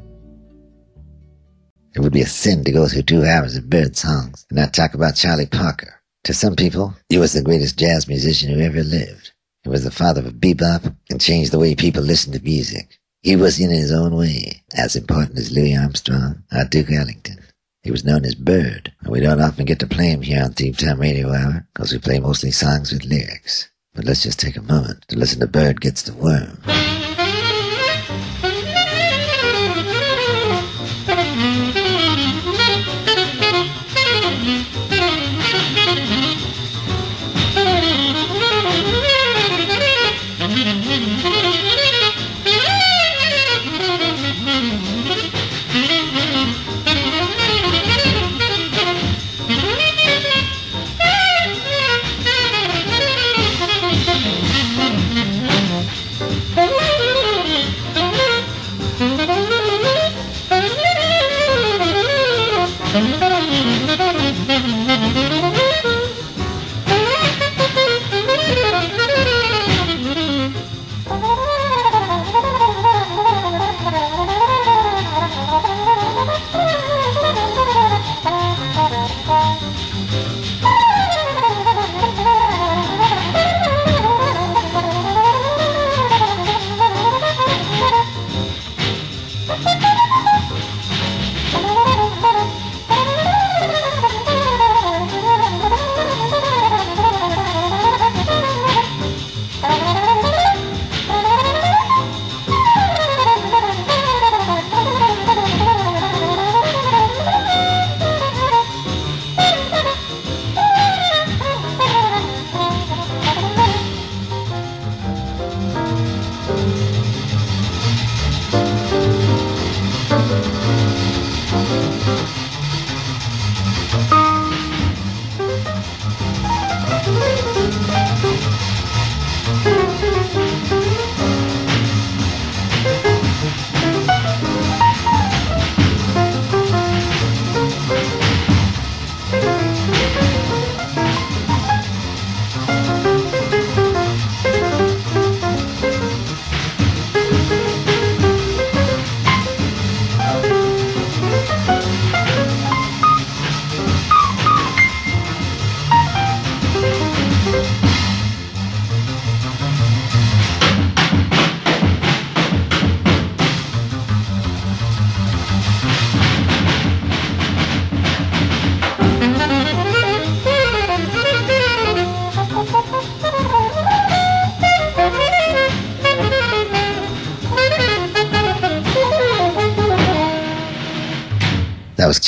It 1.96 2.00
would 2.00 2.12
be 2.12 2.22
a 2.22 2.26
sin 2.26 2.62
to 2.62 2.70
go 2.70 2.86
through 2.86 3.02
two 3.02 3.24
hours 3.24 3.56
of 3.56 3.68
bird 3.68 3.96
songs 3.96 4.46
and 4.50 4.59
not 4.59 4.72
talk 4.72 4.94
about 4.94 5.16
Charlie 5.16 5.46
Parker. 5.46 6.00
To 6.24 6.34
some 6.34 6.54
people, 6.54 6.94
he 7.09 7.18
was 7.18 7.32
the 7.32 7.42
greatest 7.42 7.76
jazz 7.76 8.06
musician 8.06 8.52
who 8.52 8.61
ever 8.61 8.84
lived. 8.84 9.32
He 9.62 9.68
was 9.68 9.84
the 9.84 9.90
father 9.90 10.26
of 10.26 10.34
bebop 10.34 10.96
and 11.11 11.20
changed 11.20 11.52
the 11.52 11.59
way 11.59 11.74
people 11.74 12.02
listened 12.02 12.34
to 12.34 12.42
music. 12.42 12.98
He 13.22 13.36
was 13.36 13.61
in 13.61 13.70
his 13.70 13.92
own 13.92 14.14
way 14.14 14.62
as 14.76 14.96
important 14.96 15.38
as 15.38 15.50
Louis 15.50 15.76
Armstrong 15.76 16.44
or 16.52 16.64
Duke 16.64 16.92
Ellington. 16.92 17.38
He 17.82 17.90
was 17.90 18.04
known 18.04 18.24
as 18.24 18.34
Bird, 18.34 18.92
and 19.00 19.11
we 19.11 19.20
don't 19.20 19.40
often 19.40 19.64
get 19.64 19.78
to 19.80 19.86
play 19.86 20.11
him 20.11 20.22
here 20.22 20.42
on 20.42 20.52
Theme 20.52 20.74
Time 20.74 21.00
Radio 21.00 21.32
Hour 21.32 21.66
because 21.72 21.92
we 21.92 21.98
play 21.98 22.18
mostly 22.18 22.50
songs 22.50 22.92
with 22.92 23.04
lyrics. 23.04 23.70
But 23.94 24.04
let's 24.04 24.22
just 24.22 24.38
take 24.38 24.56
a 24.56 24.62
moment 24.62 25.04
to 25.09 25.16
listen 25.16 25.40
to 25.40 25.46
Bird 25.46 25.80
Gets 25.80 26.02
the 26.02 26.14
Worm. 26.14 27.07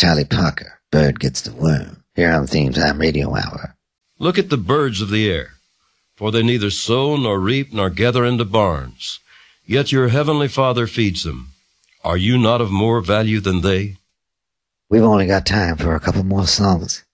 Charlie 0.00 0.24
Parker. 0.24 0.80
Bird 0.90 1.20
gets 1.20 1.42
the 1.42 1.52
worm. 1.52 2.02
Here 2.14 2.32
on 2.32 2.46
Theme 2.46 2.72
Time 2.72 2.98
Radio 2.98 3.36
Hour. 3.36 3.76
Look 4.18 4.38
at 4.38 4.48
the 4.48 4.56
birds 4.56 5.02
of 5.02 5.10
the 5.10 5.30
air, 5.30 5.50
for 6.16 6.32
they 6.32 6.42
neither 6.42 6.70
sow 6.70 7.18
nor 7.18 7.38
reap 7.38 7.70
nor 7.70 7.90
gather 7.90 8.24
into 8.24 8.46
barns, 8.46 9.20
yet 9.66 9.92
your 9.92 10.08
heavenly 10.08 10.48
Father 10.48 10.86
feeds 10.86 11.22
them. 11.24 11.48
Are 12.02 12.16
you 12.16 12.38
not 12.38 12.62
of 12.62 12.70
more 12.70 13.02
value 13.02 13.40
than 13.40 13.60
they? 13.60 13.98
We've 14.88 15.02
only 15.02 15.26
got 15.26 15.44
time 15.44 15.76
for 15.76 15.94
a 15.94 16.00
couple 16.00 16.24
more 16.24 16.46
songs. 16.46 17.04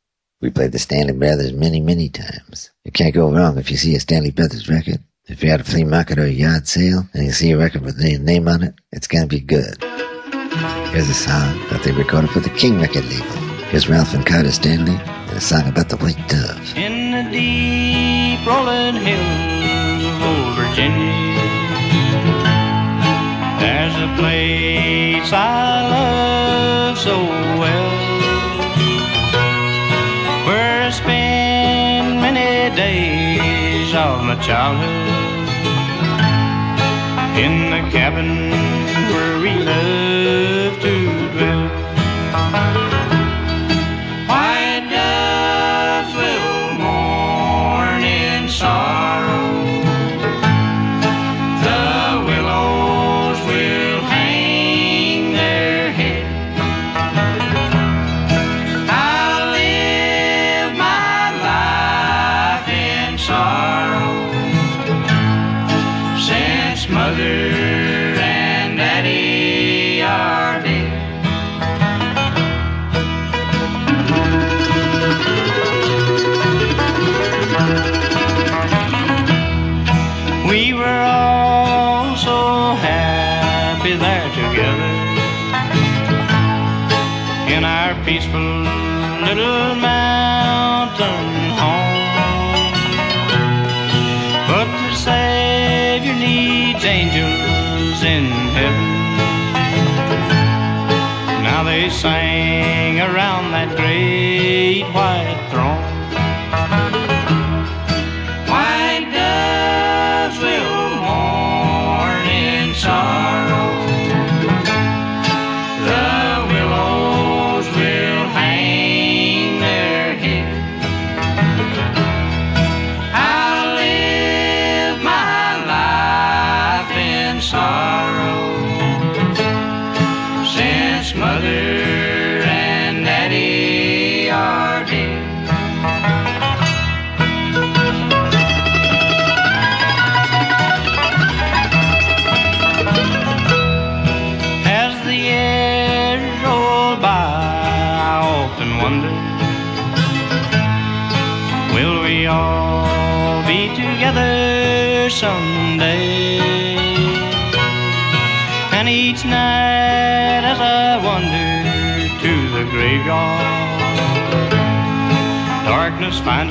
We 0.40 0.50
played 0.50 0.70
the 0.70 0.78
Stanley 0.78 1.12
Brothers 1.12 1.52
many, 1.52 1.80
many 1.80 2.08
times. 2.08 2.70
You 2.84 2.92
can't 2.92 3.12
go 3.12 3.32
wrong 3.32 3.58
if 3.58 3.68
you 3.68 3.76
see 3.76 3.96
a 3.96 4.00
Stanley 4.00 4.30
Brothers 4.30 4.68
record. 4.68 5.02
If 5.26 5.42
you're 5.42 5.54
at 5.54 5.60
a 5.60 5.64
flea 5.64 5.82
market 5.82 6.20
or 6.20 6.26
a 6.26 6.30
yard 6.30 6.68
sale 6.68 7.08
and 7.14 7.24
you 7.24 7.32
see 7.32 7.50
a 7.50 7.58
record 7.58 7.82
with 7.82 8.00
their 8.00 8.20
name 8.20 8.46
on 8.46 8.62
it, 8.62 8.74
it's 8.92 9.08
gonna 9.08 9.26
be 9.26 9.40
good. 9.40 9.82
Here's 10.92 11.10
a 11.10 11.14
song 11.14 11.58
that 11.70 11.82
they 11.84 11.92
recorded 11.92 12.30
for 12.30 12.40
the 12.40 12.50
King 12.50 12.80
record 12.80 13.04
label. 13.04 13.26
Here's 13.70 13.88
Ralph 13.88 14.14
and 14.14 14.24
Carter 14.24 14.50
Stanley 14.50 14.96
and 14.96 15.36
a 15.36 15.40
song 15.40 15.68
about 15.68 15.88
the 15.88 15.96
white 15.96 16.16
dove. 16.28 16.76
In 16.76 17.10
the 17.12 17.22
deep 17.30 18.46
rolling 18.46 18.96
hills 18.96 20.04
of 20.08 20.22
old 20.22 20.54
Virginia, 20.56 21.12
there's 23.60 23.96
a 23.96 24.08
place 24.16 25.30
I 25.32 25.88
love 25.90 26.98
so 26.98 27.16
well, 27.60 27.90
where 30.46 30.84
I 30.84 30.90
spend 30.90 32.20
many 32.22 32.74
days 32.74 33.94
of 33.94 34.24
my 34.24 34.36
childhood 34.40 35.26
in 37.36 37.70
the 37.70 37.90
cabin 37.90 38.75
love 39.54 40.80
to 40.80 41.30
dwell. 41.32 41.85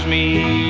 me. 0.05 0.64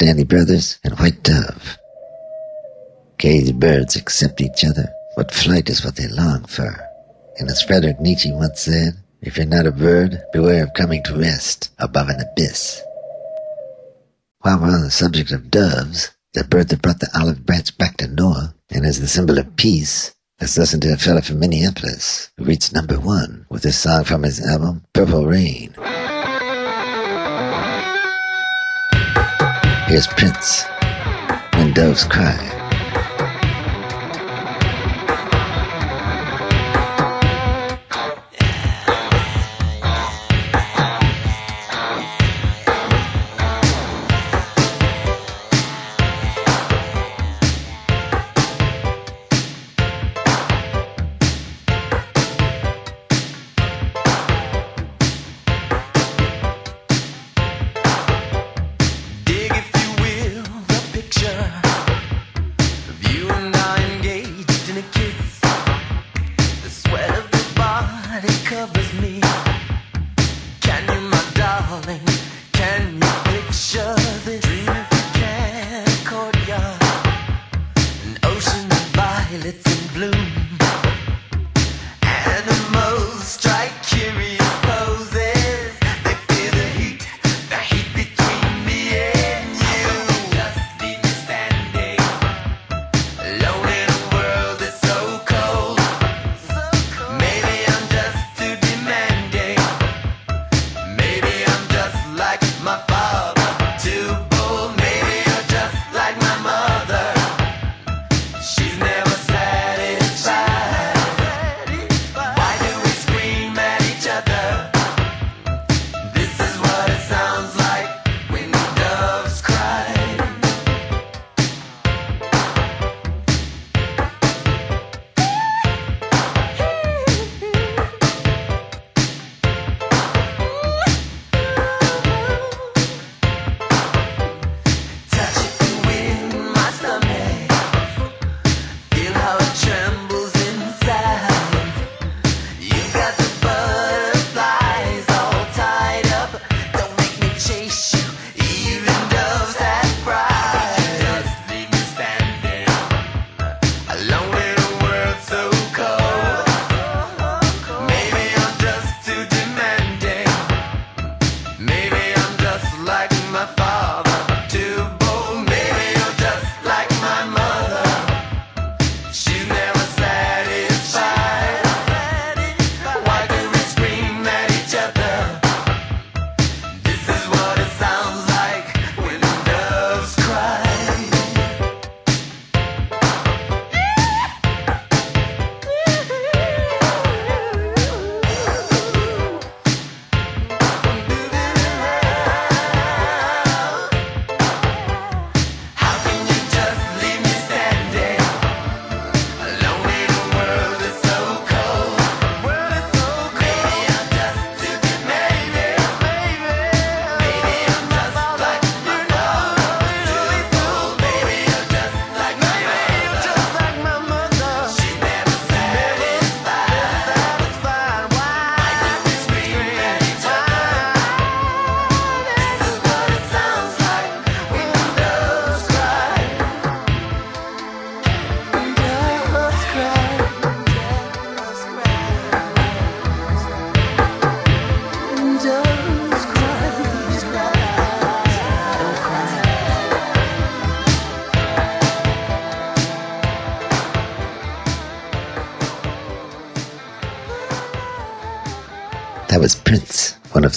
Stanley 0.00 0.24
Brothers, 0.24 0.78
and 0.82 0.98
White 0.98 1.22
Dove. 1.22 1.76
Caged 3.18 3.60
birds 3.60 3.96
accept 3.96 4.40
each 4.40 4.64
other, 4.64 4.88
but 5.14 5.30
flight 5.30 5.68
is 5.68 5.84
what 5.84 5.96
they 5.96 6.08
long 6.08 6.46
for. 6.46 6.74
And 7.36 7.50
as 7.50 7.60
Frederick 7.60 8.00
Nietzsche 8.00 8.32
once 8.32 8.62
said, 8.62 8.94
if 9.20 9.36
you're 9.36 9.44
not 9.44 9.66
a 9.66 9.72
bird, 9.72 10.22
beware 10.32 10.64
of 10.64 10.72
coming 10.72 11.02
to 11.02 11.18
rest 11.18 11.68
above 11.78 12.08
an 12.08 12.18
abyss. 12.18 12.80
While 14.38 14.60
we're 14.60 14.74
on 14.74 14.84
the 14.84 14.90
subject 14.90 15.32
of 15.32 15.50
doves, 15.50 16.10
the 16.32 16.44
bird 16.44 16.70
that 16.70 16.80
brought 16.80 17.00
the 17.00 17.10
olive 17.14 17.44
branch 17.44 17.76
back 17.76 17.98
to 17.98 18.08
Noah 18.08 18.54
and 18.70 18.86
is 18.86 19.02
the 19.02 19.06
symbol 19.06 19.38
of 19.38 19.54
peace, 19.56 20.14
let's 20.40 20.56
listen 20.56 20.80
to 20.80 20.94
a 20.94 20.96
fellow 20.96 21.20
from 21.20 21.40
Minneapolis 21.40 22.30
who 22.38 22.44
reached 22.44 22.72
number 22.72 22.98
one 22.98 23.44
with 23.50 23.64
his 23.64 23.76
song 23.76 24.04
from 24.04 24.22
his 24.22 24.40
album, 24.40 24.82
Purple 24.94 25.26
Rain. 25.26 25.74
Here's 29.90 30.06
Prince 30.06 30.66
when 31.54 31.72
doves 31.74 32.04
cry. 32.04 32.59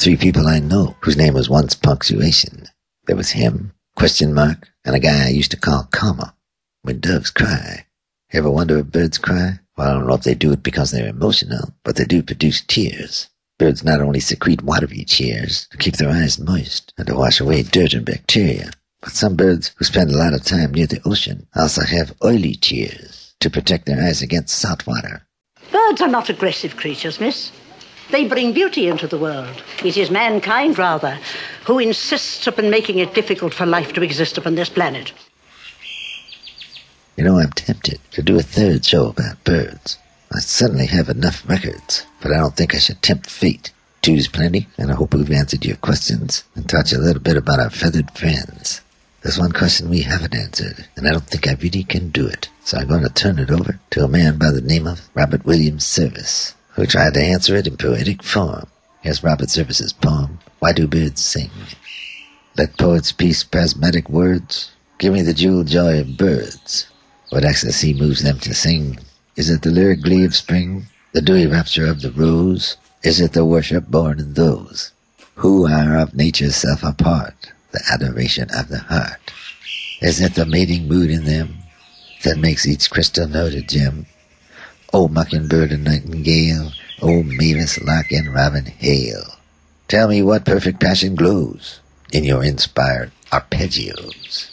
Three 0.04 0.18
people 0.18 0.48
I 0.48 0.60
know 0.60 0.98
whose 1.00 1.16
name 1.16 1.34
was 1.34 1.50
once 1.50 1.76
punctuation. 1.76 2.68
There 3.06 3.16
was 3.16 3.30
him, 3.32 3.72
question 3.96 4.34
mark, 4.34 4.68
and 4.84 4.98
a 4.98 5.00
guy 5.00 5.28
I 5.28 5.30
used 5.30 5.52
to 5.52 5.58
call 5.58 5.88
comma. 5.94 6.36
When 6.82 7.00
doves 7.00 7.30
cry. 7.30 7.86
Ever 8.34 8.52
wonder 8.52 8.80
if 8.80 8.88
birds 8.88 9.18
cry? 9.18 9.62
Well, 9.78 9.88
I 9.90 9.94
don't 9.94 10.08
know 10.08 10.16
if 10.16 10.24
they 10.24 10.36
do 10.36 10.52
it 10.52 10.62
because 10.62 10.92
they're 10.92 11.08
emotional, 11.08 11.74
but 11.86 11.96
they 11.96 12.04
do 12.04 12.22
produce 12.22 12.60
tears. 12.60 13.30
Birds 13.58 13.86
not 13.86 14.02
only 14.02 14.20
secrete 14.20 14.62
watery 14.62 15.06
tears 15.06 15.68
to 15.72 15.78
keep 15.78 15.96
their 15.96 16.10
eyes 16.10 16.38
moist 16.38 16.92
and 16.98 17.08
to 17.08 17.16
wash 17.16 17.40
away 17.40 17.64
dirt 17.64 17.94
and 17.94 18.06
bacteria, 18.06 18.72
but 19.00 19.14
some 19.14 19.38
birds 19.38 19.72
who 19.78 19.86
spend 19.86 20.12
a 20.12 20.18
lot 20.18 20.34
of 20.34 20.44
time 20.44 20.74
near 20.74 20.88
the 20.88 21.02
ocean 21.06 21.48
also 21.56 21.82
have 21.82 22.14
oily 22.22 22.56
tears 22.56 23.36
to 23.40 23.50
protect 23.50 23.86
their 23.86 24.04
eyes 24.04 24.22
against 24.22 24.58
salt 24.58 24.86
water. 24.86 25.26
Birds 25.72 26.02
are 26.02 26.10
not 26.10 26.30
aggressive 26.30 26.76
creatures, 26.76 27.22
miss. 27.22 27.54
They 28.12 28.28
bring 28.28 28.54
beauty 28.54 28.88
into 28.88 29.08
the 29.08 29.18
world. 29.18 29.64
It 29.84 29.98
is 29.98 30.12
mankind, 30.12 30.78
rather, 30.78 31.20
who 31.66 31.80
insists 31.80 32.46
upon 32.48 32.70
making 32.70 33.00
it 33.00 33.14
difficult 33.14 33.54
for 33.54 33.66
life 33.66 33.94
to 33.94 34.04
exist 34.04 34.38
upon 34.38 34.56
this 34.56 34.70
planet. 34.70 35.14
You 37.18 37.24
know, 37.24 37.40
I'm 37.40 37.52
tempted 37.52 38.00
to 38.12 38.22
do 38.22 38.38
a 38.38 38.44
third 38.44 38.86
show 38.86 39.08
about 39.08 39.44
birds. 39.44 39.98
I 40.32 40.40
certainly 40.40 40.88
have 40.88 41.10
enough 41.10 41.48
records, 41.48 42.06
but 42.22 42.32
I 42.32 42.38
don't 42.38 42.56
think 42.56 42.74
I 42.74 42.80
should 42.80 43.02
tempt 43.02 43.30
fate. 43.30 43.72
Two's 44.02 44.28
plenty, 44.28 44.68
and 44.78 44.92
I 44.92 44.96
hope 44.96 45.14
we've 45.14 45.32
answered 45.32 45.64
your 45.64 45.78
questions 45.78 46.44
and 46.56 46.68
taught 46.68 46.92
you 46.92 46.98
a 46.98 47.06
little 47.06 47.22
bit 47.22 47.38
about 47.38 47.60
our 47.60 47.70
feathered 47.70 48.12
friends. 48.18 48.82
There's 49.22 49.40
one 49.40 49.54
question 49.54 49.90
we 49.90 50.02
haven't 50.02 50.36
answered, 50.36 50.88
and 50.98 51.08
I 51.08 51.12
don't 51.12 51.26
think 51.26 51.48
I 51.48 51.54
really 51.54 51.84
can 51.84 52.10
do 52.10 52.28
it, 52.28 52.50
so 52.66 52.78
I'm 52.78 52.88
going 52.88 53.04
to 53.04 53.10
turn 53.10 53.40
it 53.40 53.50
over 53.50 53.80
to 53.92 54.04
a 54.04 54.10
man 54.10 54.38
by 54.38 54.52
the 54.52 54.60
name 54.60 54.88
of 54.88 55.08
Robert 55.14 55.46
William 55.46 55.80
Service, 55.80 56.56
who 56.76 56.86
tried 56.86 57.14
to 57.14 57.24
answer 57.24 57.56
it 57.56 57.68
in 57.68 57.78
poetic 57.78 58.24
form. 58.24 58.68
Here's 59.02 59.24
Robert 59.24 59.50
Service's 59.50 59.94
poem, 59.94 60.40
Why 60.60 60.74
Do 60.74 60.88
Birds 60.88 61.24
Sing? 61.24 61.52
Let 62.58 62.78
poets 62.78 63.12
piece 63.12 63.44
prismatic 63.44 64.10
words. 64.10 64.72
Give 64.98 65.14
me 65.14 65.22
the 65.22 65.34
jewel 65.34 65.64
joy 65.64 66.00
of 66.00 66.18
birds. 66.18 66.88
What 67.30 67.44
ecstasy 67.44 67.94
moves 67.94 68.22
them 68.24 68.40
to 68.40 68.54
sing? 68.54 69.00
Is 69.36 69.50
it 69.50 69.64
the 69.64 69.72
lyric 69.72 70.02
glee 70.02 70.24
of 70.24 70.36
spring? 70.36 70.86
The 71.14 71.22
dewy 71.22 71.48
rapture 71.48 71.88
of 71.88 72.02
the 72.02 72.12
rose? 72.12 72.78
Is 73.04 73.20
it 73.20 73.34
the 73.34 73.44
worship 73.44 73.88
born 73.88 74.20
in 74.20 74.36
those 74.36 74.92
who 75.36 75.68
are 75.68 75.98
of 75.98 76.14
nature's 76.14 76.56
self 76.56 76.84
apart? 76.84 77.52
The 77.72 77.84
adoration 77.92 78.50
of 78.56 78.70
the 78.70 78.80
heart? 78.80 79.34
Is 80.02 80.22
it 80.22 80.36
the 80.36 80.46
mating 80.46 80.88
mood 80.88 81.10
in 81.10 81.26
them 81.26 81.58
that 82.24 82.38
makes 82.38 82.68
each 82.68 82.92
crystal 82.92 83.28
note 83.28 83.54
a 83.54 83.62
gem? 83.62 84.06
O 84.96 85.08
mockingbird 85.08 85.72
and 85.72 85.86
nightingale, 85.86 86.72
O 87.02 87.24
mavis, 87.24 87.82
lark, 87.82 88.12
and 88.12 88.32
robin, 88.32 88.66
hail! 88.66 89.38
Tell 89.88 90.08
me 90.08 90.22
what 90.22 90.46
perfect 90.46 90.80
passion 90.80 91.16
glows 91.16 91.80
in 92.12 92.24
your 92.24 92.44
inspired 92.44 93.12
arpeggios. 93.32 94.52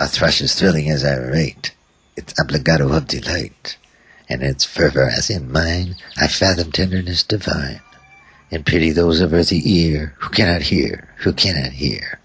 A 0.00 0.08
thrush 0.08 0.40
is 0.40 0.54
thrilling 0.54 0.88
as 0.88 1.04
I 1.04 1.16
rate 1.18 1.74
its 2.16 2.32
obligato 2.40 2.96
of 2.96 3.08
delight, 3.08 3.76
and 4.26 4.42
its 4.42 4.64
fervor 4.64 5.04
as 5.04 5.28
in 5.28 5.52
mine 5.52 5.96
I 6.16 6.28
fathom 6.28 6.72
tenderness 6.72 7.22
divine, 7.22 7.82
and 8.50 8.64
pity 8.64 8.90
those 8.90 9.20
of 9.20 9.34
earthy 9.34 9.60
ear 9.70 10.14
who 10.20 10.30
cannot 10.30 10.62
hear, 10.62 11.14
who 11.18 11.34
cannot 11.34 11.72
hear. 11.72 12.20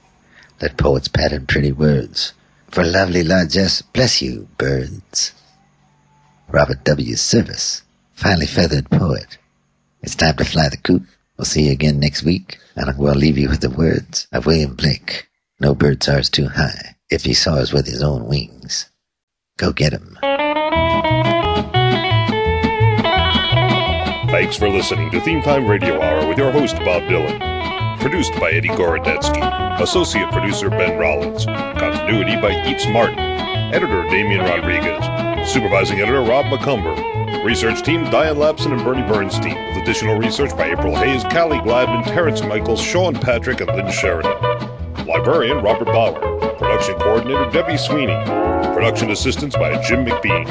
Let 0.61 0.77
poets 0.77 1.09
pattern 1.09 1.45
pretty 1.45 1.73
words 1.73 2.31
for 2.71 2.85
lovely 2.85 3.21
largesse. 3.21 3.81
Bless 3.81 4.21
you, 4.21 4.47
birds. 4.57 5.33
Robert 6.53 6.83
W. 6.83 7.15
Service, 7.15 7.81
finely 8.13 8.45
feathered 8.45 8.87
poet. 8.91 9.39
It's 10.03 10.13
time 10.13 10.35
to 10.35 10.45
fly 10.45 10.69
the 10.69 10.77
coop. 10.77 11.01
We'll 11.35 11.45
see 11.45 11.63
you 11.63 11.71
again 11.71 11.99
next 11.99 12.21
week, 12.21 12.59
and 12.75 12.91
I 12.91 12.93
will 12.95 13.15
leave 13.15 13.39
you 13.39 13.49
with 13.49 13.61
the 13.61 13.71
words 13.71 14.27
of 14.31 14.45
William 14.45 14.75
Blake. 14.75 15.27
No 15.59 15.73
bird 15.73 16.03
soars 16.03 16.29
too 16.29 16.49
high 16.49 16.95
if 17.09 17.23
he 17.23 17.33
soars 17.33 17.73
with 17.73 17.87
his 17.87 18.03
own 18.03 18.27
wings. 18.27 18.87
Go 19.57 19.71
get 19.73 19.93
him. 19.93 20.15
Thanks 24.29 24.55
for 24.55 24.69
listening 24.69 25.09
to 25.09 25.21
Theme 25.21 25.41
Time 25.41 25.65
Radio 25.65 25.99
Hour 25.99 26.27
with 26.27 26.37
your 26.37 26.51
host, 26.51 26.75
Bob 26.77 27.01
Dylan. 27.09 27.99
Produced 27.99 28.33
by 28.39 28.51
Eddie 28.51 28.69
Gorodetsky. 28.69 29.41
Associate 29.81 30.29
producer, 30.31 30.69
Ben 30.69 30.99
Rollins. 30.99 31.45
Continuity 31.45 32.35
by 32.35 32.63
Eats 32.67 32.85
Martin. 32.89 33.17
Editor, 33.17 34.03
Damian 34.03 34.41
Rodriguez. 34.41 35.32
Supervising 35.45 35.99
editor, 35.99 36.21
Rob 36.21 36.45
McCumber. 36.45 37.43
Research 37.43 37.83
team, 37.83 38.05
Diane 38.05 38.39
Lapson 38.39 38.71
and 38.71 38.83
Bernie 38.83 39.01
Bernstein. 39.01 39.55
With 39.67 39.83
additional 39.83 40.17
research 40.17 40.55
by 40.55 40.71
April 40.71 40.95
Hayes, 40.95 41.23
Callie 41.25 41.59
Gladman, 41.59 42.05
Terrence 42.05 42.41
Michaels, 42.41 42.81
Sean 42.81 43.13
Patrick, 43.13 43.59
and 43.59 43.69
Lynn 43.69 43.91
Sheridan. 43.91 44.31
Librarian, 45.05 45.61
Robert 45.61 45.85
Bauer. 45.85 46.19
Production 46.57 46.95
coordinator, 46.95 47.49
Debbie 47.51 47.77
Sweeney. 47.77 48.15
Production 48.73 49.11
assistance 49.11 49.55
by 49.55 49.79
Jim 49.83 50.05
McBean. 50.05 50.47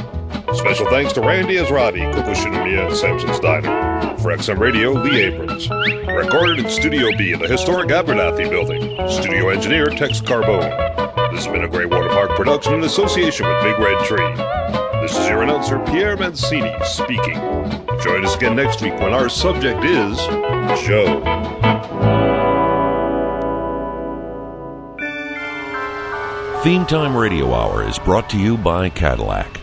Special 0.55 0.87
thanks 0.87 1.15
to 1.15 1.23
Randy 1.23 1.57
Ezratty, 1.57 2.13
Coco 2.13 2.33
Shinomiya, 2.35 2.89
and 2.89 2.97
Samson's 2.97 3.41
Diner. 3.41 4.17
For 4.19 4.37
XM 4.37 4.59
Radio, 4.59 4.93
Lee 4.93 5.23
Abrams. 5.23 5.71
Recorded 5.71 6.59
in 6.59 6.71
Studio 6.71 7.09
B 7.17 7.33
in 7.33 7.41
the 7.41 7.49
historic 7.49 7.89
Abernathy 7.89 8.51
building. 8.51 8.83
Studio 9.09 9.49
engineer, 9.49 9.87
Tex 9.87 10.21
Carbone. 10.21 10.71
This 11.33 11.47
has 11.47 11.53
been 11.53 11.65
a 11.65 11.69
Greywater 11.69 12.11
Park 12.11 12.37
production 12.37 12.75
in 12.75 12.85
association 12.85 13.49
with 13.49 13.63
Big 13.63 13.79
Red 13.79 14.05
Tree. 14.05 14.82
This 15.03 15.19
is 15.19 15.29
your 15.29 15.43
announcer, 15.43 15.81
Pierre 15.81 16.17
Mancini, 16.17 16.73
speaking. 16.85 17.35
Join 18.05 18.25
us 18.25 18.37
again 18.37 18.55
next 18.55 18.81
week 18.83 18.95
when 19.01 19.13
our 19.13 19.29
subject 19.29 19.85
is 19.85 20.17
Joe. 20.87 21.21
Theme 26.63 26.87
Time 26.87 27.17
Radio 27.17 27.53
Hour 27.53 27.83
is 27.89 27.99
brought 27.99 28.31
to 28.31 28.39
you 28.39 28.57
by 28.57 28.91
Cadillac. 28.91 29.62